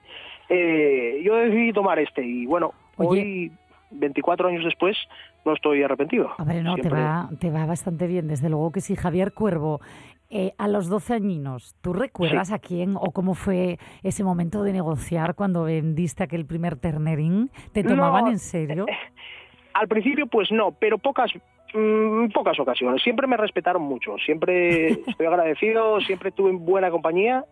[0.50, 3.50] eh, yo decidí tomar este y bueno, hoy
[3.90, 4.96] 24 años después
[5.44, 6.30] no estoy arrepentido.
[6.38, 8.94] Hombre, no, te va, te va bastante bien, desde luego que sí.
[8.94, 9.80] Javier Cuervo,
[10.29, 14.72] eh, a los 12 añinos, ¿tú recuerdas a quién o cómo fue ese momento de
[14.72, 17.51] negociar cuando vendiste aquel primer ternerín?
[17.72, 18.87] ¿Te tomaban No, en serio?
[19.74, 21.31] Al principio, pues no, pero pocas
[21.74, 23.03] mm, pocas ocasiones.
[23.03, 27.45] Siempre me respetaron mucho, siempre estoy agradecido, siempre tuve buena compañía.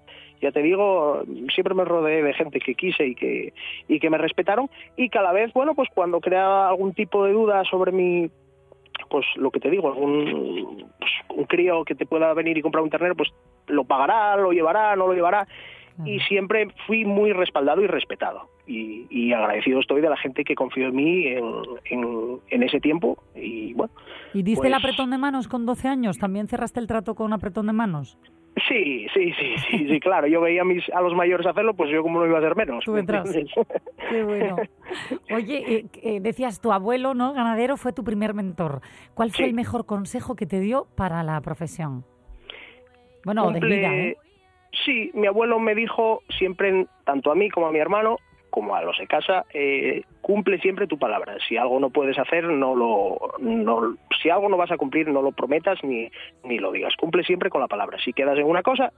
[0.42, 1.22] Ya te digo,
[1.54, 3.52] siempre me rodeé de gente que quise y que
[3.88, 7.62] y que me respetaron y cada vez, bueno, pues cuando creaba algún tipo de duda
[7.70, 8.30] sobre mi
[9.08, 12.82] pues lo que te digo, algún pues, un crío que te pueda venir y comprar
[12.82, 13.30] un ternero, pues
[13.66, 15.46] lo pagará, lo llevará, no lo llevará.
[16.04, 18.48] Y siempre fui muy respaldado y respetado.
[18.66, 21.44] Y, y agradecido estoy de la gente que confió en mí en,
[21.84, 23.22] en- en ese tiempo.
[23.34, 23.92] Y bueno,
[24.32, 26.18] ¿Y diste el pues, apretón de manos con 12 años?
[26.18, 28.18] ¿También cerraste el trato con apretón de manos?
[28.68, 30.26] Sí, sí, sí, sí, sí, claro.
[30.28, 32.54] Yo veía a, mis, a los mayores hacerlo, pues yo como no iba a hacer
[32.56, 32.84] menos.
[32.84, 33.26] Tú ¿me detrás.
[33.26, 33.52] entiendes?
[34.08, 34.56] Qué bueno.
[35.34, 37.32] Oye, eh, eh, decías, tu abuelo, ¿no?
[37.34, 38.80] Ganadero fue tu primer mentor.
[39.14, 39.50] ¿Cuál fue Sí.
[39.50, 42.04] el mejor consejo que te dio para la profesión?
[43.24, 44.16] Bueno, de Cumple- vida, ¿eh?
[44.84, 48.18] Sí, mi abuelo me dijo siempre, tanto a mí como a mi hermano,
[48.50, 51.36] como a los de casa, eh, cumple siempre tu palabra.
[51.48, 55.22] Si algo no puedes hacer, no lo, no, si algo no vas a cumplir, no
[55.22, 56.08] lo prometas ni,
[56.44, 56.94] ni lo digas.
[56.96, 57.98] Cumple siempre con la palabra.
[57.98, 58.92] Si quedas en una cosa,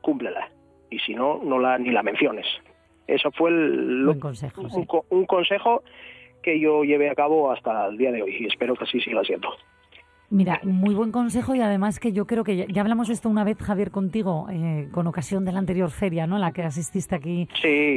[0.00, 0.50] cúmplela.
[0.90, 2.46] Y si no, no la, ni la menciones.
[3.06, 5.82] Eso fue el, Buen consejo, un, un consejo
[6.42, 9.22] que yo llevé a cabo hasta el día de hoy y espero que así siga
[9.24, 9.50] siendo.
[10.30, 13.44] Mira, muy buen consejo y además que yo creo que ya, ya hablamos esto una
[13.44, 16.36] vez, Javier, contigo, eh, con ocasión de la anterior feria, ¿no?
[16.38, 17.48] La que asististe aquí,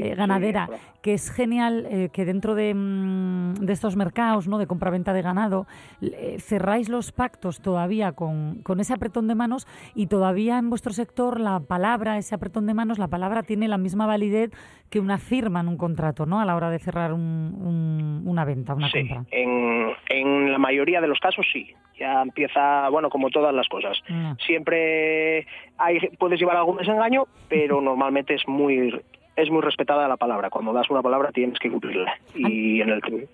[0.02, 0.68] eh, ganadera,
[1.02, 4.60] que es genial eh, que dentro de, mm, de estos mercados, ¿no?
[4.60, 5.68] De compraventa de ganado,
[6.02, 10.94] eh, cerráis los pactos todavía con, con ese apretón de manos y todavía en vuestro
[10.94, 14.52] sector la palabra, ese apretón de manos, la palabra tiene la misma validez
[14.90, 16.40] que una firma en un contrato, ¿no?
[16.40, 17.22] A la hora de cerrar un-
[17.62, 19.26] un- una venta, una compra.
[19.32, 21.74] En, en la mayoría de los casos sí.
[22.02, 23.98] Ya empieza, bueno, como todas las cosas.
[24.10, 24.32] Mm.
[24.46, 25.46] Siempre
[25.78, 28.92] hay, puedes llevar algún desengaño, pero normalmente es muy
[29.36, 30.50] es muy respetada la palabra.
[30.50, 32.14] Cuando das una palabra tienes que cumplirla.
[32.36, 33.30] Y en el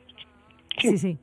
[0.78, 1.18] Sí, sí.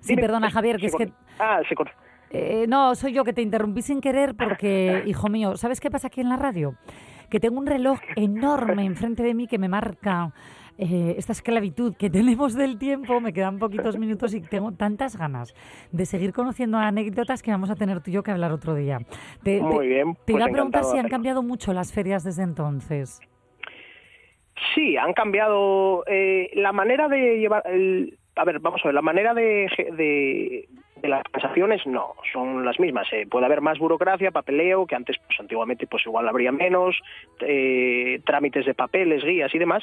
[0.00, 1.10] Sí, perdona, Javier, que es que...
[1.38, 1.94] Ah, se corta.
[2.30, 6.06] Eh, no, soy yo que te interrumpí sin querer porque, hijo mío, ¿sabes qué pasa
[6.06, 6.76] aquí en la radio?
[7.28, 10.32] Que tengo un reloj enorme enfrente de mí que me marca
[10.80, 13.20] eh, esta esclavitud que tenemos del tiempo.
[13.20, 15.54] Me quedan poquitos minutos y tengo tantas ganas
[15.92, 18.98] de seguir conociendo anécdotas que vamos a tener tú y yo que hablar otro día.
[19.44, 22.24] Te, Muy te- bien, Te pues iba a preguntar si han cambiado mucho las ferias
[22.24, 23.20] desde entonces.
[24.74, 27.62] Sí, han cambiado eh, la manera de llevar.
[27.66, 29.66] El, a ver, vamos a ver, la manera de,
[29.96, 33.06] de las transacciones no, son las mismas.
[33.12, 33.26] eh.
[33.28, 36.94] Puede haber más burocracia, papeleo, que antes, pues antiguamente, pues igual habría menos,
[37.40, 39.82] eh, trámites de papeles, guías y demás.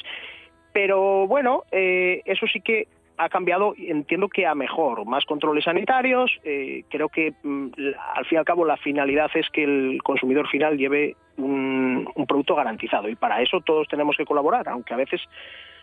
[0.80, 6.30] Pero bueno, eh, eso sí que ha cambiado, entiendo que a mejor, más controles sanitarios.
[6.44, 7.66] eh, creo que mm,
[8.14, 12.26] al fin y al cabo la finalidad es que el consumidor final lleve un, un
[12.28, 15.20] producto garantizado y para eso todos tenemos que colaborar, aunque a veces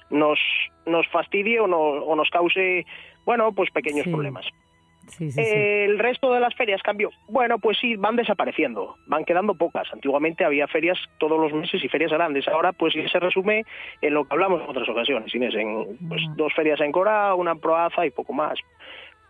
[0.10, 0.40] nos,
[0.86, 2.86] nos fastidie o, no- o nos cause,
[3.26, 4.12] bueno, pues pequeños Sí.
[4.12, 4.46] problemas.
[5.08, 5.52] Sí, sí, sí.
[5.54, 7.10] El resto de las ferias cambió.
[7.28, 9.88] Bueno, pues sí, van desapareciendo, van quedando pocas.
[9.94, 12.48] Antiguamente había ferias todos los meses y ferias grandes.
[12.48, 13.64] Ahora, pues se resume
[14.02, 17.52] en lo que hablamos en otras ocasiones, Inés, en pues, dos ferias en Cora, una
[17.52, 18.60] en Proaza y poco más.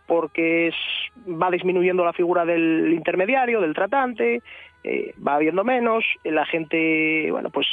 [0.06, 0.74] Porque es-
[1.28, 4.40] va disminuyendo la figura del intermediario, del tratante,
[4.84, 7.66] eh, va habiendo menos, la gente, bueno, pues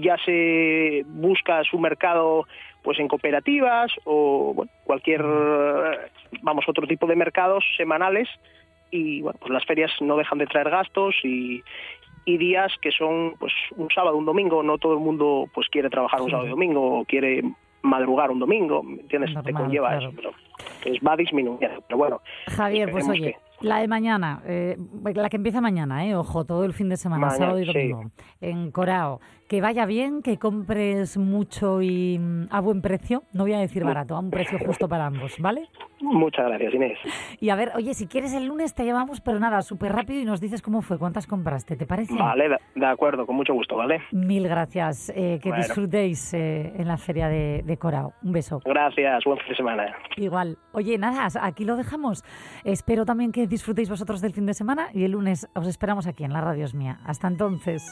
[0.00, 2.46] ya se busca su mercado
[2.86, 5.20] pues en cooperativas o bueno, cualquier
[6.42, 8.28] vamos otro tipo de mercados semanales
[8.92, 11.64] y bueno pues las ferias no dejan de traer gastos y,
[12.24, 15.90] y días que son pues un sábado un domingo no todo el mundo pues quiere
[15.90, 17.42] trabajar un sábado y domingo o quiere
[17.82, 20.06] madrugar un domingo ¿me entiendes te Normal, conlleva claro.
[20.06, 20.30] eso pero
[20.84, 24.76] pues va disminuyendo pero bueno Javier, pues oye, la de mañana, eh,
[25.14, 27.72] la que empieza mañana, eh, ojo, todo el fin de semana, Mañana, sábado y sí.
[27.72, 28.10] domingo,
[28.42, 29.20] en Corao.
[29.48, 33.82] Que vaya bien, que compres mucho y mm, a buen precio, no voy a decir
[33.84, 35.68] Mu- barato, a un precio justo para ambos, ¿vale?
[36.00, 36.98] muchas gracias Inés
[37.40, 40.24] Y a ver, oye, si quieres el lunes te llamamos, pero nada, súper rápido y
[40.24, 42.14] nos dices cómo fue, cuántas compraste, ¿te parece?
[42.14, 45.62] vale de, de acuerdo con mucho gusto vale Mil gracias, eh, que Bueno.
[45.64, 48.12] disfrutéis eh, en la feria de, de Corao.
[48.24, 48.60] Un beso.
[48.64, 50.58] gracias buen fin de semana Igual.
[50.72, 52.24] Oye, nada, aquí lo dejamos.
[52.64, 56.24] Espero también que disfrutéis vosotros del fin de semana y el lunes os esperamos aquí
[56.24, 56.98] en la Radio Es Mía.
[57.04, 57.82] Hasta entonces.